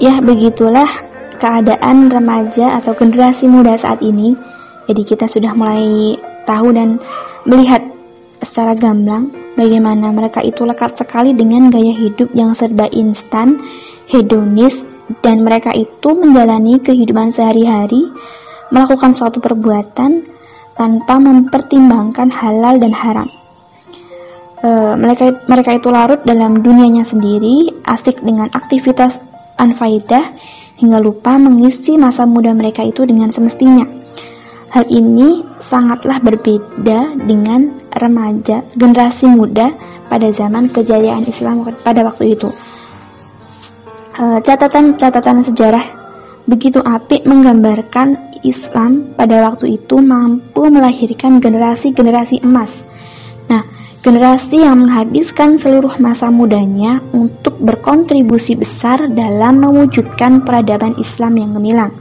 Ya, 0.00 0.16
begitulah 0.24 0.88
keadaan 1.36 2.08
remaja 2.08 2.80
atau 2.80 2.96
generasi 2.96 3.44
muda 3.44 3.76
saat 3.76 4.00
ini. 4.00 4.32
Jadi 4.88 5.02
kita 5.04 5.28
sudah 5.28 5.52
mulai 5.52 6.16
tahu 6.48 6.72
dan 6.72 6.96
melihat 7.44 7.84
secara 8.40 8.72
gamblang 8.72 9.28
bagaimana 9.60 10.08
mereka 10.08 10.40
itu 10.40 10.64
lekat 10.64 10.96
sekali 10.96 11.36
dengan 11.36 11.68
gaya 11.68 11.92
hidup 11.92 12.32
yang 12.32 12.56
serba 12.56 12.88
instan, 12.88 13.60
hedonis, 14.10 14.84
dan 15.22 15.42
mereka 15.42 15.74
itu 15.74 16.14
menjalani 16.14 16.78
kehidupan 16.78 17.34
sehari-hari, 17.34 18.10
melakukan 18.70 19.10
suatu 19.14 19.42
perbuatan 19.42 20.26
tanpa 20.78 21.18
mempertimbangkan 21.18 22.30
halal 22.30 22.78
dan 22.78 22.94
haram. 22.94 23.28
E, 24.62 24.68
mereka 24.94 25.34
mereka 25.50 25.70
itu 25.74 25.88
larut 25.90 26.22
dalam 26.22 26.62
dunianya 26.62 27.02
sendiri, 27.02 27.82
asik 27.82 28.22
dengan 28.22 28.50
aktivitas 28.54 29.18
anfaidah 29.58 30.38
hingga 30.80 30.98
lupa 31.02 31.36
mengisi 31.36 31.98
masa 32.00 32.24
muda 32.24 32.54
mereka 32.56 32.80
itu 32.86 33.04
dengan 33.04 33.28
semestinya. 33.28 33.84
Hal 34.70 34.86
ini 34.86 35.42
sangatlah 35.58 36.22
berbeda 36.22 37.18
dengan 37.26 37.82
remaja 37.90 38.62
generasi 38.78 39.26
muda 39.26 39.74
pada 40.06 40.30
zaman 40.30 40.70
kejayaan 40.70 41.26
Islam 41.26 41.66
pada 41.82 42.06
waktu 42.06 42.38
itu. 42.38 42.48
Eh, 44.20 44.38
catatan-catatan 44.44 45.40
sejarah 45.40 45.84
begitu 46.44 46.76
apik 46.84 47.24
menggambarkan 47.24 48.36
Islam 48.44 49.16
pada 49.16 49.48
waktu 49.48 49.80
itu 49.80 49.96
mampu 49.96 50.68
melahirkan 50.68 51.40
generasi-generasi 51.40 52.44
emas. 52.44 52.84
Nah, 53.48 53.64
generasi 54.04 54.60
yang 54.60 54.84
menghabiskan 54.84 55.56
seluruh 55.56 55.96
masa 55.96 56.28
mudanya 56.28 57.00
untuk 57.16 57.56
berkontribusi 57.64 58.60
besar 58.60 59.08
dalam 59.08 59.64
mewujudkan 59.64 60.44
peradaban 60.44 61.00
Islam 61.00 61.40
yang 61.40 61.50
gemilang. 61.56 61.92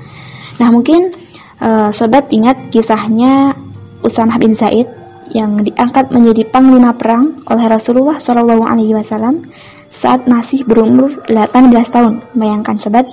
Nah, 0.60 0.70
mungkin 0.76 1.16
Uh, 1.60 1.92
sobat 1.92 2.32
ingat 2.32 2.72
kisahnya 2.72 3.52
Usamah 4.00 4.40
bin 4.40 4.56
Zaid 4.56 4.88
yang 5.36 5.60
diangkat 5.60 6.08
menjadi 6.08 6.48
panglima 6.48 6.96
perang 6.96 7.44
oleh 7.52 7.68
Rasulullah 7.68 8.16
Shallallahu 8.16 8.64
Alaihi 8.64 8.96
Wasallam 8.96 9.44
saat 9.90 10.30
masih 10.30 10.64
berumur 10.66 11.22
18 11.28 11.50
tahun. 11.90 12.22
Bayangkan 12.38 12.78
sobat, 12.78 13.10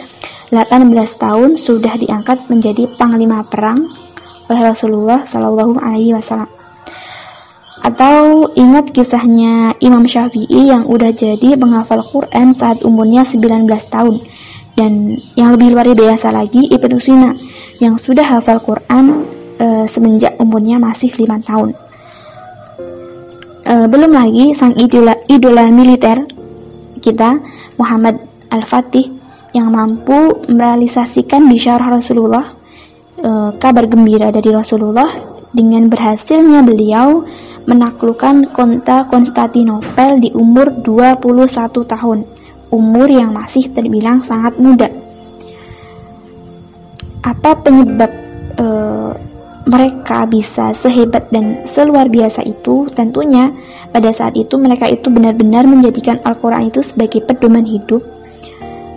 18 0.53 0.93
tahun 1.17 1.57
sudah 1.57 1.97
diangkat 1.99 2.47
menjadi 2.53 2.87
panglima 2.95 3.43
perang 3.49 3.89
oleh 4.47 4.63
Rasulullah 4.63 5.27
Shallallahu 5.27 5.81
Alaihi 5.83 6.15
Wasallam. 6.15 6.49
Atau 7.83 8.51
ingat 8.59 8.91
kisahnya 8.91 9.77
Imam 9.79 10.07
Syafi'i 10.07 10.75
yang 10.75 10.89
udah 10.91 11.15
jadi 11.15 11.55
penghafal 11.55 12.03
Quran 12.03 12.51
saat 12.51 12.83
umurnya 12.83 13.23
19 13.23 13.67
tahun 13.91 14.17
dan 14.77 15.17
yang 15.39 15.57
lebih 15.57 15.73
luar 15.73 15.89
biasa 15.97 16.29
lagi 16.31 16.69
Ibnu 16.69 17.01
Sina 17.01 17.33
yang 17.81 17.97
sudah 17.97 18.27
hafal 18.27 18.61
Quran 18.61 19.25
e, 19.57 19.89
semenjak 19.89 20.37
umurnya 20.37 20.77
masih 20.77 21.09
lima 21.17 21.41
tahun. 21.41 21.73
E, 23.65 23.75
belum 23.89 24.13
lagi 24.13 24.53
sang 24.53 24.77
idola, 24.77 25.17
idola 25.31 25.71
militer 25.73 26.36
kita 27.07 27.39
Muhammad 27.79 28.19
Al-Fatih 28.51 29.15
yang 29.55 29.71
mampu 29.71 30.43
merealisasikan 30.51 31.47
bisyarah 31.47 31.95
Rasulullah 31.95 32.51
e, 33.15 33.55
kabar 33.63 33.87
gembira 33.87 34.35
dari 34.35 34.51
Rasulullah 34.51 35.39
dengan 35.55 35.87
berhasilnya 35.87 36.67
beliau 36.67 37.23
menaklukkan 37.71 38.51
kota 38.51 39.07
Konstantinopel 39.07 40.19
di 40.19 40.35
umur 40.35 40.75
21 40.83 41.23
tahun 41.87 42.19
umur 42.75 43.07
yang 43.07 43.31
masih 43.31 43.71
terbilang 43.71 44.19
sangat 44.19 44.59
muda. 44.59 44.91
Apa 47.23 47.55
penyebab 47.63 48.11
e, 48.59 48.67
mereka 49.67 50.25
bisa 50.31 50.71
sehebat 50.73 51.29
dan 51.35 51.67
seluar 51.67 52.07
biasa 52.07 52.47
itu? 52.47 52.87
Tentunya 52.95 53.51
pada 53.91 54.15
saat 54.15 54.39
itu 54.39 54.55
mereka 54.57 54.87
itu 54.87 55.11
benar-benar 55.11 55.67
menjadikan 55.67 56.23
Al-Quran 56.23 56.71
itu 56.71 56.81
sebagai 56.81 57.27
pedoman 57.27 57.67
hidup 57.67 58.03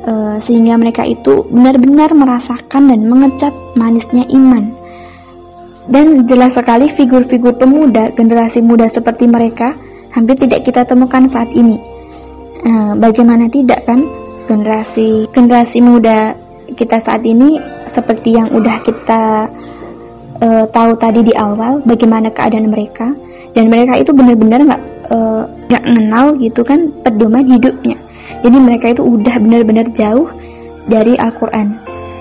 e, 0.05 0.37
sehingga 0.37 0.77
mereka 0.77 1.03
itu 1.09 1.41
benar-benar 1.49 2.13
merasakan 2.13 2.93
dan 2.93 3.01
mengecap 3.09 3.53
manisnya 3.73 4.29
iman. 4.29 4.69
Dan 5.89 6.29
jelas 6.29 6.53
sekali 6.53 6.85
figur-figur 6.93 7.57
pemuda, 7.57 8.13
generasi 8.13 8.61
muda 8.61 8.85
seperti 8.85 9.25
mereka 9.25 9.73
hampir 10.13 10.37
tidak 10.37 10.69
kita 10.69 10.85
temukan 10.85 11.25
saat 11.25 11.49
ini 11.49 11.99
Eh, 12.59 12.93
bagaimana 12.99 13.47
tidak 13.47 13.87
kan 13.87 14.03
generasi 14.43 15.31
generasi 15.31 15.79
muda 15.79 16.35
kita 16.75 16.99
saat 16.99 17.23
ini 17.23 17.55
seperti 17.87 18.35
yang 18.35 18.51
udah 18.51 18.83
kita 18.83 19.47
uh, 20.43 20.65
tahu 20.69 20.91
tadi 20.99 21.21
di 21.23 21.33
awal 21.35 21.83
bagaimana 21.83 22.31
keadaan 22.33 22.71
mereka 22.71 23.11
dan 23.53 23.71
mereka 23.71 23.97
itu 23.99 24.11
benar-benar 24.13 24.59
nggak 24.65 24.81
uh, 25.11 25.43
nggak 25.69 25.83
mengenal 25.85 26.25
gitu 26.37 26.61
kan 26.65 26.91
pedoman 27.03 27.45
hidupnya 27.45 27.97
jadi 28.41 28.57
mereka 28.57 28.85
itu 28.93 29.01
udah 29.05 29.35
benar-benar 29.39 29.87
jauh 29.95 30.27
dari 30.89 31.15
Al-Quran 31.17 31.79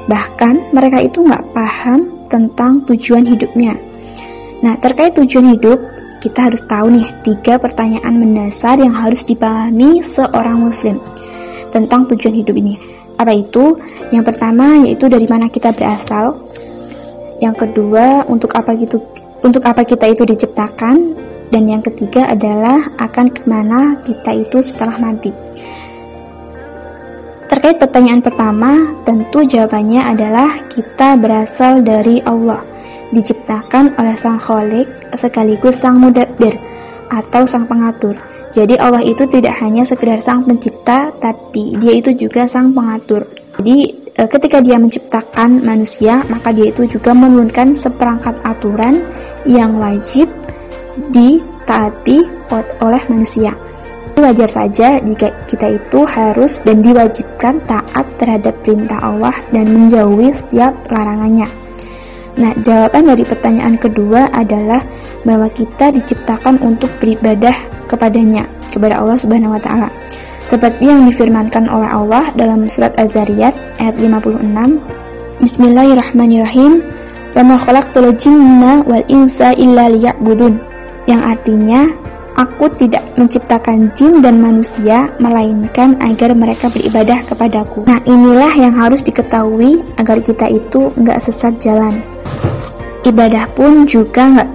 bahkan 0.08 0.72
mereka 0.72 1.04
itu 1.04 1.24
nggak 1.24 1.52
paham 1.52 2.26
tentang 2.28 2.84
tujuan 2.88 3.24
hidupnya 3.28 3.76
nah 4.64 4.74
terkait 4.80 5.14
tujuan 5.14 5.54
hidup 5.54 5.78
kita 6.18 6.50
harus 6.50 6.66
tahu 6.66 6.90
nih 6.90 7.06
tiga 7.22 7.62
pertanyaan 7.62 8.18
mendasar 8.18 8.82
yang 8.82 8.90
harus 8.90 9.22
dipahami 9.22 10.02
seorang 10.02 10.58
muslim 10.58 10.98
tentang 11.70 12.10
tujuan 12.10 12.34
hidup 12.34 12.54
ini. 12.58 12.74
Apa 13.18 13.34
itu? 13.34 13.78
Yang 14.10 14.34
pertama 14.34 14.82
yaitu 14.86 15.06
dari 15.06 15.26
mana 15.30 15.50
kita 15.50 15.74
berasal. 15.74 16.47
Yang 17.38 17.66
kedua, 17.66 18.26
untuk 18.26 18.54
apa 18.58 18.74
gitu 18.74 18.98
untuk 19.42 19.62
apa 19.62 19.86
kita 19.86 20.10
itu 20.10 20.26
diciptakan 20.26 21.14
dan 21.48 21.62
yang 21.64 21.80
ketiga 21.80 22.26
adalah 22.28 22.90
akan 22.98 23.30
ke 23.30 23.46
mana 23.46 24.02
kita 24.02 24.34
itu 24.34 24.58
setelah 24.60 24.98
mati. 24.98 25.30
Terkait 27.48 27.80
pertanyaan 27.80 28.20
pertama, 28.20 28.92
tentu 29.08 29.40
jawabannya 29.40 30.04
adalah 30.04 30.68
kita 30.68 31.16
berasal 31.16 31.80
dari 31.80 32.20
Allah 32.20 32.60
diciptakan 33.08 33.96
oleh 33.96 34.12
sang 34.20 34.36
kholik 34.36 34.84
sekaligus 35.16 35.80
sang 35.80 35.96
mudabbir 35.96 36.52
atau 37.08 37.48
sang 37.48 37.64
pengatur. 37.64 38.20
Jadi 38.52 38.76
Allah 38.76 39.00
itu 39.00 39.24
tidak 39.24 39.56
hanya 39.64 39.80
sekedar 39.80 40.20
sang 40.20 40.44
pencipta, 40.44 41.08
tapi 41.16 41.72
dia 41.80 41.96
itu 41.96 42.12
juga 42.12 42.44
sang 42.44 42.76
pengatur. 42.76 43.24
Jadi 43.60 44.07
ketika 44.26 44.58
dia 44.58 44.74
menciptakan 44.74 45.62
manusia, 45.62 46.26
maka 46.26 46.50
dia 46.50 46.74
itu 46.74 46.88
juga 46.90 47.14
menurunkan 47.14 47.78
seperangkat 47.78 48.42
aturan 48.42 49.06
yang 49.46 49.78
wajib 49.78 50.26
ditaati 51.14 52.26
oleh 52.82 53.02
manusia. 53.06 53.54
Wajar 54.18 54.50
saja 54.50 54.98
jika 54.98 55.30
kita 55.46 55.78
itu 55.78 56.02
harus 56.02 56.58
dan 56.66 56.82
diwajibkan 56.82 57.62
taat 57.70 58.02
terhadap 58.18 58.50
perintah 58.66 58.98
Allah 58.98 59.30
dan 59.54 59.70
menjauhi 59.70 60.34
setiap 60.34 60.74
larangannya. 60.90 61.46
Nah, 62.34 62.50
jawaban 62.58 63.14
dari 63.14 63.22
pertanyaan 63.22 63.78
kedua 63.78 64.26
adalah 64.34 64.82
bahwa 65.22 65.46
kita 65.54 65.94
diciptakan 65.94 66.58
untuk 66.66 66.90
beribadah 66.98 67.54
kepadanya, 67.86 68.46
kepada 68.74 68.98
Allah 68.98 69.14
Subhanahu 69.14 69.54
wa 69.54 69.62
taala. 69.62 69.90
Seperti 70.48 70.88
yang 70.88 71.04
difirmankan 71.04 71.68
oleh 71.68 71.92
Allah 71.92 72.32
dalam 72.32 72.64
surat 72.72 72.96
Az-Zariyat 72.96 73.76
ayat 73.76 74.00
56. 74.00 75.44
Bismillahirrahmanirrahim. 75.44 76.80
Wa 77.36 77.44
ma 77.44 77.60
khalaqtul 77.60 78.16
jinna 78.16 78.80
wal 78.88 79.04
insa 79.12 79.52
illa 79.52 79.92
liya'budun. 79.92 80.56
Yang 81.04 81.22
artinya, 81.36 81.82
Aku 82.38 82.70
tidak 82.78 83.02
menciptakan 83.18 83.90
jin 83.98 84.22
dan 84.22 84.38
manusia, 84.38 85.10
melainkan 85.18 85.98
agar 85.98 86.38
mereka 86.38 86.70
beribadah 86.70 87.26
kepadaku. 87.26 87.82
Nah, 87.82 87.98
inilah 88.06 88.54
yang 88.54 88.78
harus 88.78 89.02
diketahui 89.02 89.82
agar 89.98 90.22
kita 90.22 90.46
itu 90.46 90.94
nggak 90.94 91.18
sesat 91.18 91.58
jalan. 91.58 91.98
Ibadah 93.02 93.50
pun 93.58 93.90
juga 93.90 94.30
nggak 94.30 94.50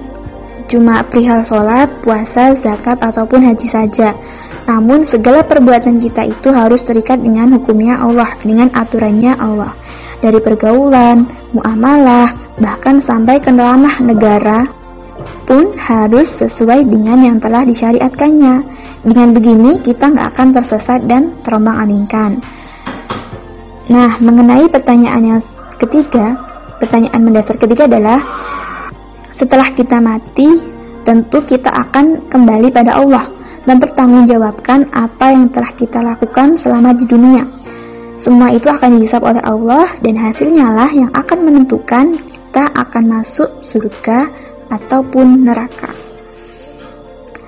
cuma 0.71 1.03
perihal 1.03 1.43
sholat, 1.43 1.91
puasa, 1.99 2.55
zakat, 2.55 3.03
ataupun 3.03 3.51
haji 3.51 3.67
saja. 3.67 4.15
Namun 4.63 5.03
segala 5.03 5.43
perbuatan 5.43 5.99
kita 5.99 6.23
itu 6.23 6.47
harus 6.55 6.79
terikat 6.87 7.19
dengan 7.19 7.59
hukumnya 7.59 7.99
Allah, 7.99 8.31
dengan 8.39 8.71
aturannya 8.71 9.35
Allah. 9.35 9.75
Dari 10.23 10.39
pergaulan, 10.39 11.27
muamalah, 11.51 12.55
bahkan 12.55 13.03
sampai 13.03 13.43
ke 13.43 13.51
ranah 13.51 13.99
negara, 13.99 14.63
pun 15.43 15.75
harus 15.75 16.39
sesuai 16.39 16.87
dengan 16.87 17.19
yang 17.19 17.37
telah 17.43 17.67
disyariatkannya. 17.67 18.55
Dengan 19.03 19.35
begini 19.35 19.83
kita 19.83 20.15
nggak 20.15 20.27
akan 20.31 20.47
tersesat 20.55 21.03
dan 21.11 21.35
terombang-ambingkan. 21.43 22.39
Nah, 23.91 24.15
mengenai 24.23 24.71
pertanyaan 24.71 25.23
yang 25.27 25.41
ketiga, 25.75 26.39
pertanyaan 26.79 27.19
mendasar 27.19 27.59
ketiga 27.59 27.83
adalah 27.83 28.23
setelah 29.27 29.67
kita 29.75 29.99
mati, 29.99 30.47
tentu 31.03 31.43
kita 31.43 31.67
akan 31.67 32.31
kembali 32.31 32.71
pada 32.71 32.95
Allah 32.95 33.42
dan 33.63 33.79
bertanggungjawabkan 33.79 34.91
apa 34.91 35.31
yang 35.31 35.47
telah 35.51 35.71
kita 35.75 36.03
lakukan 36.03 36.55
selama 36.55 36.91
di 36.95 37.07
dunia. 37.07 37.47
Semua 38.19 38.53
itu 38.53 38.71
akan 38.71 38.99
dihisap 38.99 39.19
oleh 39.25 39.43
Allah 39.43 39.89
dan 39.99 40.15
hasilnya 40.15 40.71
lah 40.71 40.91
yang 40.91 41.11
akan 41.11 41.39
menentukan 41.43 42.15
kita 42.53 42.69
akan 42.71 43.19
masuk 43.19 43.49
surga 43.59 44.29
ataupun 44.71 45.43
neraka. 45.43 45.91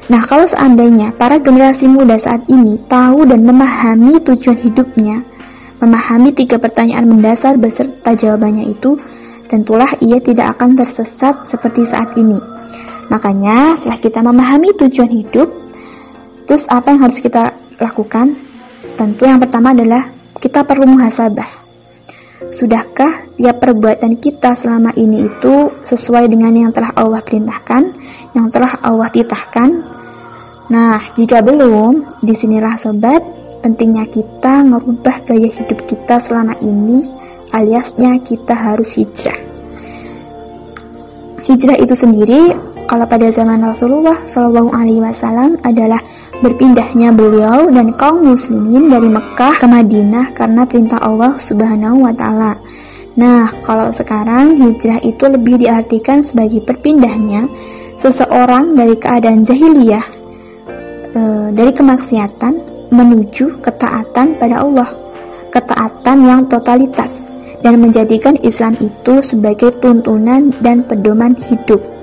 Nah, 0.05 0.21
kalau 0.21 0.45
seandainya 0.45 1.17
para 1.17 1.41
generasi 1.41 1.89
muda 1.89 2.13
saat 2.17 2.45
ini 2.45 2.77
tahu 2.85 3.25
dan 3.25 3.41
memahami 3.41 4.21
tujuan 4.21 4.57
hidupnya, 4.61 5.25
memahami 5.81 6.29
tiga 6.29 6.61
pertanyaan 6.61 7.09
mendasar 7.09 7.57
beserta 7.57 8.13
jawabannya 8.13 8.69
itu, 8.69 9.01
tentulah 9.49 9.89
ia 9.97 10.21
tidak 10.21 10.57
akan 10.57 10.77
tersesat 10.77 11.49
seperti 11.49 11.81
saat 11.89 12.13
ini. 12.21 12.37
Makanya, 13.09 13.77
setelah 13.77 14.01
kita 14.01 14.19
memahami 14.21 14.77
tujuan 14.77 15.09
hidup, 15.09 15.64
terus 16.45 16.69
apa 16.69 16.93
yang 16.93 17.05
harus 17.05 17.19
kita 17.19 17.53
lakukan? 17.81 18.37
Tentu 18.95 19.27
yang 19.27 19.41
pertama 19.41 19.75
adalah 19.75 20.07
kita 20.39 20.63
perlu 20.63 20.87
muhasabah. 20.87 21.65
Sudahkah 22.53 23.35
tiap 23.35 23.57
perbuatan 23.59 24.15
kita 24.21 24.55
selama 24.55 24.93
ini 24.95 25.27
itu 25.27 25.71
sesuai 25.83 26.29
dengan 26.29 26.53
yang 26.53 26.71
telah 26.71 26.93
Allah 26.95 27.19
perintahkan, 27.19 27.83
yang 28.37 28.47
telah 28.47 28.77
Allah 28.85 29.09
titahkan? 29.11 29.69
Nah, 30.69 30.97
jika 31.13 31.41
belum, 31.45 32.21
di 32.25 32.33
sinilah 32.33 32.77
sobat, 32.77 33.21
pentingnya 33.65 34.05
kita 34.09 34.61
merubah 34.65 35.25
gaya 35.25 35.49
hidup 35.49 35.89
kita 35.89 36.21
selama 36.21 36.53
ini, 36.61 37.01
aliasnya 37.53 38.21
kita 38.21 38.53
harus 38.53 38.97
hijrah. 38.97 39.37
Hijrah 41.45 41.77
itu 41.77 41.93
sendiri, 41.93 42.53
kalau 42.85 43.05
pada 43.09 43.27
zaman 43.33 43.61
Rasulullah 43.61 44.17
Shallallahu 44.29 44.69
Alaihi 44.69 45.01
Wasallam 45.01 45.57
adalah 45.65 45.99
berpindahnya 46.39 47.09
beliau 47.13 47.65
dan 47.73 47.89
kaum 47.97 48.33
muslimin 48.33 48.89
dari 48.89 49.09
Mekah 49.09 49.57
ke 49.57 49.65
Madinah 49.65 50.37
karena 50.37 50.61
perintah 50.69 51.01
Allah 51.01 51.33
Subhanahu 51.33 52.05
Wa 52.05 52.13
Taala. 52.13 52.53
Nah, 53.15 53.47
kalau 53.63 53.89
sekarang 53.95 54.59
hijrah 54.59 54.99
itu 54.99 55.23
lebih 55.25 55.63
diartikan 55.63 56.19
sebagai 56.19 56.59
berpindahnya 56.61 57.47
seseorang 57.95 58.75
dari 58.75 58.99
keadaan 58.99 59.47
jahiliyah 59.47 60.05
e, 61.15 61.21
dari 61.55 61.71
kemaksiatan 61.71 62.53
menuju 62.91 63.63
ketaatan 63.63 64.35
pada 64.35 64.67
Allah, 64.67 64.89
ketaatan 65.47 66.17
yang 66.27 66.41
totalitas 66.51 67.31
dan 67.63 67.79
menjadikan 67.79 68.35
Islam 68.43 68.75
itu 68.83 69.23
sebagai 69.23 69.79
tuntunan 69.79 70.51
dan 70.59 70.83
pedoman 70.83 71.39
hidup. 71.39 71.94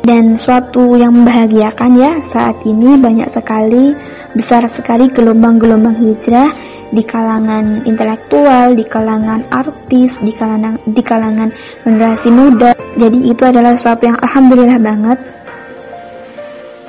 Dan 0.00 0.34
suatu 0.34 0.96
yang 0.96 1.12
membahagiakan 1.12 1.90
ya 1.94 2.12
saat 2.24 2.60
ini 2.64 2.96
banyak 2.96 3.28
sekali 3.28 3.92
besar 4.32 4.64
sekali 4.66 5.12
gelombang-gelombang 5.12 6.00
hijrah 6.00 6.50
di 6.90 7.04
kalangan 7.06 7.86
intelektual, 7.86 8.74
di 8.74 8.82
kalangan 8.82 9.46
artis, 9.52 10.18
di 10.18 10.32
kalangan 10.34 10.80
di 10.88 11.02
kalangan 11.04 11.52
generasi 11.84 12.32
muda. 12.32 12.74
Jadi 12.96 13.28
itu 13.30 13.42
adalah 13.46 13.76
suatu 13.78 14.10
yang 14.10 14.18
alhamdulillah 14.18 14.80
banget 14.82 15.18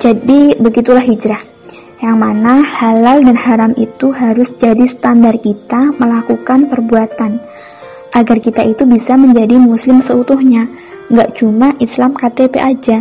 jadi 0.02 0.58
begitulah 0.58 0.98
hijrah, 0.98 1.38
yang 2.02 2.18
mana 2.18 2.58
halal 2.58 3.22
dan 3.22 3.38
haram 3.38 3.70
itu 3.78 4.10
harus 4.10 4.50
jadi 4.58 4.82
standar 4.82 5.38
kita 5.38 5.94
melakukan 5.94 6.66
perbuatan, 6.66 7.38
agar 8.10 8.36
kita 8.42 8.66
itu 8.66 8.82
bisa 8.82 9.14
menjadi 9.14 9.62
muslim 9.62 10.02
seutuhnya, 10.02 10.66
nggak 11.10 11.38
cuma 11.38 11.74
Islam 11.82 12.14
KTP 12.14 12.54
aja. 12.60 12.98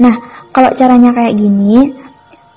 Nah, 0.00 0.14
kalau 0.50 0.72
caranya 0.74 1.14
kayak 1.14 1.36
gini, 1.36 1.92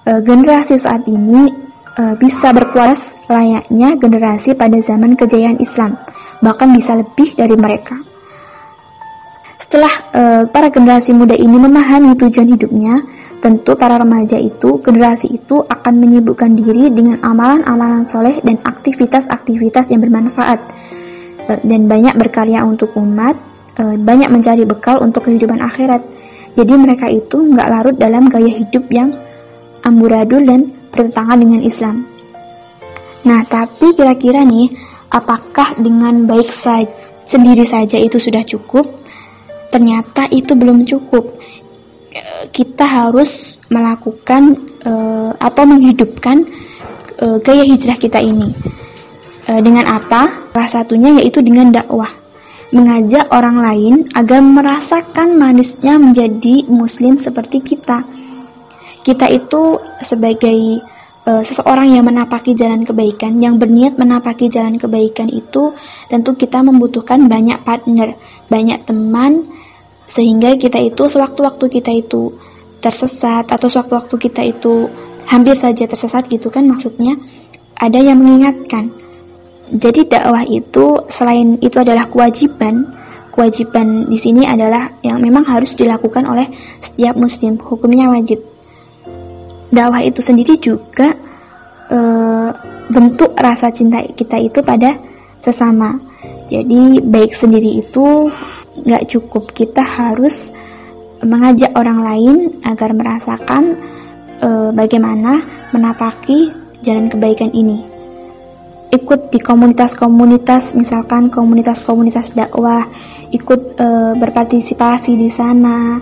eh, 0.07 0.19
generasi 0.23 0.79
saat 0.79 1.05
ini 1.07 1.51
eh, 1.93 2.15
bisa 2.17 2.49
berkuas 2.49 3.13
layaknya 3.29 3.95
generasi 4.01 4.57
pada 4.57 4.81
zaman 4.81 5.13
kejayaan 5.13 5.61
Islam, 5.61 5.95
bahkan 6.41 6.73
bisa 6.73 6.97
lebih 6.97 7.37
dari 7.37 7.53
mereka. 7.53 8.13
Setelah 9.73 9.95
uh, 10.13 10.43
para 10.53 10.69
generasi 10.69 11.17
muda 11.17 11.33
ini 11.33 11.57
memahami 11.57 12.13
tujuan 12.13 12.45
hidupnya, 12.45 12.93
tentu 13.41 13.73
para 13.73 13.97
remaja 13.97 14.37
itu, 14.37 14.77
generasi 14.77 15.33
itu 15.33 15.65
akan 15.65 15.97
menyibukkan 15.97 16.53
diri 16.53 16.93
dengan 16.93 17.17
amalan-amalan 17.25 18.05
soleh 18.05 18.37
dan 18.45 18.61
aktivitas-aktivitas 18.61 19.89
yang 19.89 20.05
bermanfaat, 20.05 20.61
uh, 21.49 21.57
dan 21.65 21.89
banyak 21.89 22.13
berkarya 22.21 22.61
untuk 22.61 22.93
umat, 23.01 23.33
uh, 23.79 23.95
banyak 23.97 24.29
mencari 24.29 24.63
bekal 24.65 24.99
untuk 25.01 25.29
kehidupan 25.29 25.61
akhirat. 25.61 26.01
Jadi 26.53 26.73
mereka 26.77 27.09
itu 27.09 27.41
nggak 27.41 27.69
larut 27.69 27.95
dalam 27.97 28.29
gaya 28.29 28.49
hidup 28.49 28.85
yang 28.93 29.09
amburadul 29.81 30.45
dan 30.45 30.69
bertentangan 30.93 31.37
dengan 31.41 31.61
Islam. 31.65 32.05
Nah, 33.23 33.41
tapi 33.47 33.95
kira-kira 33.95 34.45
nih, 34.45 34.69
apakah 35.09 35.73
dengan 35.79 36.27
baik 36.29 36.51
saja 36.53 36.91
sendiri 37.23 37.63
saja 37.63 37.97
itu 37.97 38.19
sudah 38.19 38.43
cukup? 38.45 39.03
ternyata 39.73 40.29
itu 40.29 40.53
belum 40.53 40.85
cukup. 40.85 41.41
Kita 42.53 42.85
harus 42.85 43.57
melakukan 43.73 44.53
uh, 44.85 45.33
atau 45.41 45.63
menghidupkan 45.65 46.45
uh, 47.25 47.41
gaya 47.41 47.65
hijrah 47.65 47.97
kita 47.97 48.21
ini. 48.21 48.53
Uh, 49.49 49.57
dengan 49.65 49.89
apa? 49.89 50.53
Salah 50.53 50.69
satunya 50.69 51.17
yaitu 51.17 51.41
dengan 51.41 51.73
dakwah. 51.73 52.13
Mengajak 52.73 53.29
orang 53.29 53.61
lain 53.61 53.93
agar 54.17 54.41
merasakan 54.41 55.37
manisnya 55.37 56.01
menjadi 56.01 56.65
muslim 56.65 57.21
seperti 57.21 57.61
kita. 57.61 58.01
Kita 59.05 59.29
itu 59.29 59.77
sebagai 60.01 60.81
uh, 61.29 61.43
seseorang 61.45 61.93
yang 61.93 62.09
menapaki 62.09 62.57
jalan 62.57 62.81
kebaikan, 62.81 63.37
yang 63.37 63.61
berniat 63.61 64.01
menapaki 64.01 64.49
jalan 64.49 64.81
kebaikan 64.81 65.29
itu, 65.29 65.77
tentu 66.09 66.33
kita 66.33 66.65
membutuhkan 66.65 67.29
banyak 67.29 67.61
partner, 67.61 68.17
banyak 68.49 68.81
teman, 68.89 69.45
sehingga 70.09 70.57
kita 70.57 70.81
itu 70.81 71.05
sewaktu-waktu 71.05 71.65
kita 71.79 71.91
itu 71.93 72.33
tersesat 72.83 73.47
atau 73.47 73.67
sewaktu-waktu 73.71 74.15
kita 74.19 74.41
itu 74.43 74.91
hampir 75.31 75.55
saja 75.55 75.87
tersesat 75.87 76.27
gitu 76.27 76.51
kan 76.51 76.67
maksudnya 76.67 77.15
ada 77.79 77.95
yang 77.95 78.19
mengingatkan 78.19 78.91
jadi 79.71 80.01
dakwah 80.05 80.43
itu 80.43 81.07
selain 81.07 81.55
itu 81.63 81.79
adalah 81.79 82.09
kewajiban 82.11 83.03
kewajiban 83.33 84.05
di 84.05 84.17
sini 84.21 84.45
adalah 84.45 84.93
yang 85.01 85.17
memang 85.17 85.41
harus 85.49 85.73
dilakukan 85.73 86.21
oleh 86.29 86.45
setiap 86.77 87.17
muslim. 87.17 87.57
Hukumnya 87.57 88.05
wajib. 88.13 88.37
Dakwah 89.73 90.05
itu 90.05 90.21
sendiri 90.21 90.53
juga 90.61 91.17
e, 91.89 91.99
bentuk 92.93 93.33
rasa 93.33 93.73
cinta 93.73 94.05
kita 94.05 94.37
itu 94.37 94.61
pada 94.61 94.93
sesama. 95.41 95.97
Jadi 96.45 97.01
baik 97.01 97.33
sendiri 97.33 97.81
itu 97.81 98.29
nggak 98.85 99.09
cukup. 99.09 99.49
Kita 99.49 99.81
harus 99.81 100.53
mengajak 101.25 101.73
orang 101.73 102.05
lain 102.05 102.35
agar 102.61 102.93
merasakan 102.93 103.81
e, 104.37 104.49
bagaimana 104.77 105.41
menapaki 105.73 106.53
jalan 106.85 107.09
kebaikan 107.09 107.49
ini 107.49 107.92
ikut 108.93 109.33
di 109.33 109.41
komunitas-komunitas 109.41 110.77
misalkan 110.77 111.33
komunitas-komunitas 111.33 112.37
dakwah 112.37 112.85
ikut 113.33 113.73
e, 113.73 113.87
berpartisipasi 114.21 115.17
di 115.17 115.29
sana 115.33 115.97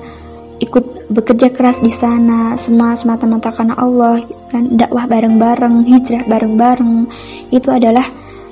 ikut 0.60 1.08
bekerja 1.08 1.56
keras 1.56 1.80
di 1.80 1.89
sana 1.89 2.60
semua 2.60 2.91
semata-mata 2.93 3.56
karena 3.56 3.80
Allah 3.80 4.19
kan 4.51 4.75
dakwah 4.75 5.08
bareng-bareng 5.08 5.88
hijrah 5.88 6.27
bareng-bareng 6.27 7.08
itu 7.56 7.71
adalah 7.71 8.06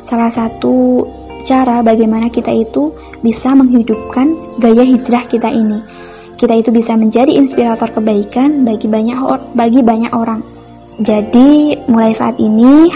salah 0.07 0.31
satu 0.31 1.03
cara 1.43 1.83
bagaimana 1.83 2.31
kita 2.31 2.51
itu 2.51 2.91
bisa 3.19 3.51
menghidupkan 3.55 4.59
gaya 4.59 4.83
hijrah 4.83 5.27
kita 5.27 5.51
ini. 5.51 5.79
Kita 6.39 6.55
itu 6.55 6.71
bisa 6.71 6.95
menjadi 6.95 7.35
inspirator 7.35 7.91
kebaikan 7.91 8.63
bagi 8.63 8.87
banyak 8.87 9.17
bagi 9.51 9.83
banyak 9.83 10.11
orang. 10.15 10.39
Jadi, 10.99 11.79
mulai 11.87 12.11
saat 12.11 12.39
ini 12.39 12.91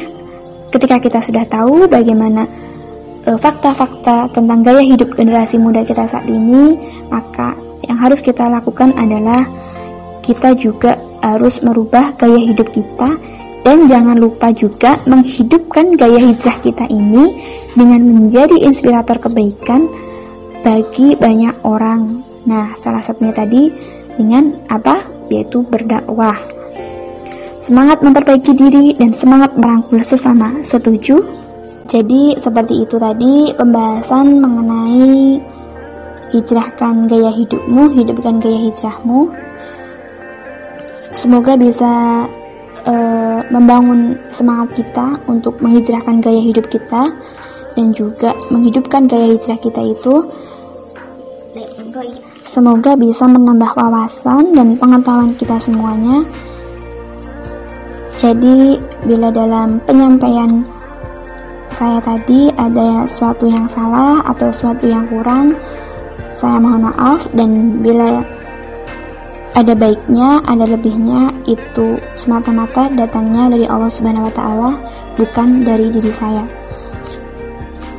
ketika 0.74 0.98
kita 0.98 1.20
sudah 1.22 1.46
tahu 1.46 1.86
bagaimana 1.86 2.50
e, 3.22 3.38
fakta-fakta 3.38 4.26
uh, 4.26 4.30
tentang 4.34 4.66
gaya 4.66 4.82
hidup 4.82 5.14
generasi 5.14 5.62
muda 5.62 5.86
kita 5.86 6.10
saat 6.10 6.26
ini, 6.26 6.74
maka 7.14 7.54
yang 7.86 8.02
harus 8.02 8.26
kita 8.26 8.50
lakukan 8.50 8.90
adalah 8.98 9.46
kita 10.26 10.58
juga 10.58 10.98
harus 11.22 11.62
merubah 11.62 12.18
gaya 12.18 12.42
hidup 12.42 12.74
kita 12.74 13.16
dan 13.64 13.88
jangan 13.88 14.20
lupa 14.20 14.52
juga 14.52 15.00
menghidupkan 15.08 15.96
gaya 15.96 16.20
hijrah 16.20 16.58
kita 16.60 16.84
ini 16.92 17.40
dengan 17.78 18.04
menjadi 18.04 18.60
inspirator 18.68 19.24
kebaikan 19.24 19.88
bagi 20.64 21.16
banyak 21.16 21.64
orang. 21.64 22.24
Nah, 22.44 22.76
salah 22.76 23.00
satunya 23.00 23.32
tadi 23.32 23.72
dengan 24.20 24.68
apa? 24.68 25.08
Yaitu 25.32 25.64
berdakwah. 25.64 26.63
Semangat 27.64 28.04
memperbaiki 28.04 28.52
diri 28.60 28.92
dan 29.00 29.16
semangat 29.16 29.56
merangkul 29.56 30.04
sesama. 30.04 30.60
Setuju? 30.68 31.24
Jadi, 31.88 32.36
seperti 32.36 32.84
itu 32.84 33.00
tadi 33.00 33.56
pembahasan 33.56 34.44
mengenai 34.44 35.40
hijrahkan 36.36 37.08
gaya 37.08 37.32
hidupmu, 37.32 37.88
hidupkan 37.96 38.44
gaya 38.44 38.68
hijrahmu. 38.68 39.32
Semoga 41.16 41.56
bisa 41.56 42.26
uh, 42.84 43.40
membangun 43.48 44.20
semangat 44.28 44.84
kita 44.84 45.24
untuk 45.32 45.56
menghijrahkan 45.64 46.20
gaya 46.20 46.44
hidup 46.44 46.68
kita 46.68 47.16
dan 47.80 47.88
juga 47.96 48.36
menghidupkan 48.52 49.08
gaya 49.08 49.40
hijrah 49.40 49.60
kita 49.64 49.82
itu 49.88 50.16
Semoga 52.54 52.94
bisa 52.94 53.26
menambah 53.26 53.74
wawasan 53.74 54.54
dan 54.54 54.78
pengetahuan 54.78 55.34
kita 55.34 55.58
semuanya. 55.58 56.22
Jadi, 58.18 58.78
bila 59.04 59.34
dalam 59.34 59.82
penyampaian 59.84 60.64
saya 61.74 61.98
tadi 61.98 62.54
ada 62.54 63.10
sesuatu 63.10 63.50
yang 63.50 63.66
salah 63.66 64.22
atau 64.30 64.54
sesuatu 64.54 64.86
yang 64.86 65.10
kurang, 65.10 65.58
saya 66.38 66.62
mohon 66.62 66.86
maaf 66.86 67.26
dan 67.34 67.82
bila 67.82 68.22
ada 69.54 69.74
baiknya, 69.78 70.42
ada 70.50 70.66
lebihnya 70.66 71.30
itu 71.46 71.98
semata-mata 72.18 72.90
datangnya 72.94 73.54
dari 73.54 73.66
Allah 73.70 73.90
Subhanahu 73.90 74.30
wa 74.30 74.34
taala, 74.34 74.72
bukan 75.18 75.66
dari 75.66 75.90
diri 75.94 76.14
saya. 76.14 76.46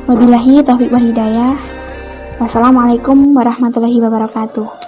Wabillahi 0.07 0.63
taufiq 0.63 0.91
wa 0.91 0.99
hidayah. 0.99 1.55
Wassalamualaikum 2.39 3.31
warahmatullahi 3.31 4.03
wabarakatuh. 4.03 4.84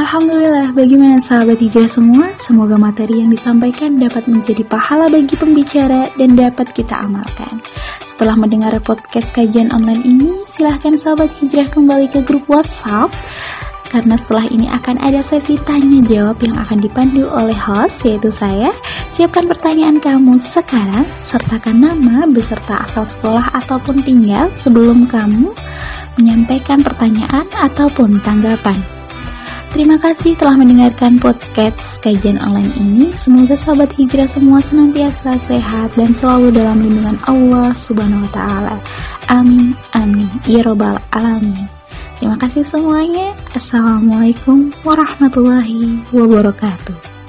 Alhamdulillah, 0.00 0.72
bagaimana 0.72 1.20
sahabat 1.20 1.60
hijrah 1.60 1.84
semua? 1.84 2.32
Semoga 2.40 2.80
materi 2.80 3.20
yang 3.20 3.28
disampaikan 3.28 4.00
dapat 4.00 4.24
menjadi 4.32 4.64
pahala 4.64 5.12
bagi 5.12 5.36
pembicara 5.36 6.08
dan 6.16 6.40
dapat 6.40 6.72
kita 6.72 7.04
amalkan. 7.04 7.60
Setelah 8.08 8.32
mendengar 8.32 8.72
podcast 8.80 9.28
kajian 9.36 9.68
online 9.68 10.00
ini, 10.08 10.40
silahkan 10.48 10.96
sahabat 10.96 11.28
hijrah 11.44 11.68
kembali 11.68 12.08
ke 12.08 12.24
grup 12.24 12.48
WhatsApp 12.48 13.12
karena 13.92 14.16
setelah 14.16 14.48
ini 14.48 14.72
akan 14.72 14.96
ada 15.04 15.20
sesi 15.20 15.60
tanya 15.68 16.00
jawab 16.08 16.40
yang 16.40 16.56
akan 16.56 16.80
dipandu 16.80 17.28
oleh 17.28 17.52
host 17.60 18.00
yaitu 18.08 18.32
saya. 18.32 18.72
Siapkan 19.12 19.52
pertanyaan 19.52 20.00
kamu 20.00 20.40
sekarang, 20.40 21.04
sertakan 21.28 21.76
nama 21.76 22.24
beserta 22.24 22.88
asal 22.88 23.04
sekolah 23.04 23.52
ataupun 23.52 24.00
tinggal 24.00 24.48
sebelum 24.56 25.04
kamu 25.04 25.52
menyampaikan 26.16 26.80
pertanyaan 26.80 27.44
ataupun 27.52 28.16
tanggapan. 28.24 28.99
Terima 29.70 29.94
kasih 30.02 30.34
telah 30.34 30.58
mendengarkan 30.58 31.22
podcast 31.22 32.02
kajian 32.02 32.42
online 32.42 32.74
ini. 32.74 33.14
Semoga 33.14 33.54
sahabat 33.54 33.94
hijrah 33.94 34.26
semua 34.26 34.58
senantiasa 34.58 35.38
sehat 35.38 35.94
dan 35.94 36.10
selalu 36.10 36.50
dalam 36.50 36.82
lindungan 36.82 37.14
Allah 37.30 37.70
Subhanahu 37.78 38.26
wa 38.26 38.32
taala. 38.34 38.76
Amin 39.30 39.78
amin 39.94 40.26
ya 40.42 40.66
robbal 40.66 40.98
alamin. 41.14 41.70
Terima 42.18 42.34
kasih 42.34 42.66
semuanya. 42.66 43.30
Assalamualaikum 43.54 44.74
warahmatullahi 44.82 46.02
wabarakatuh. 46.10 47.19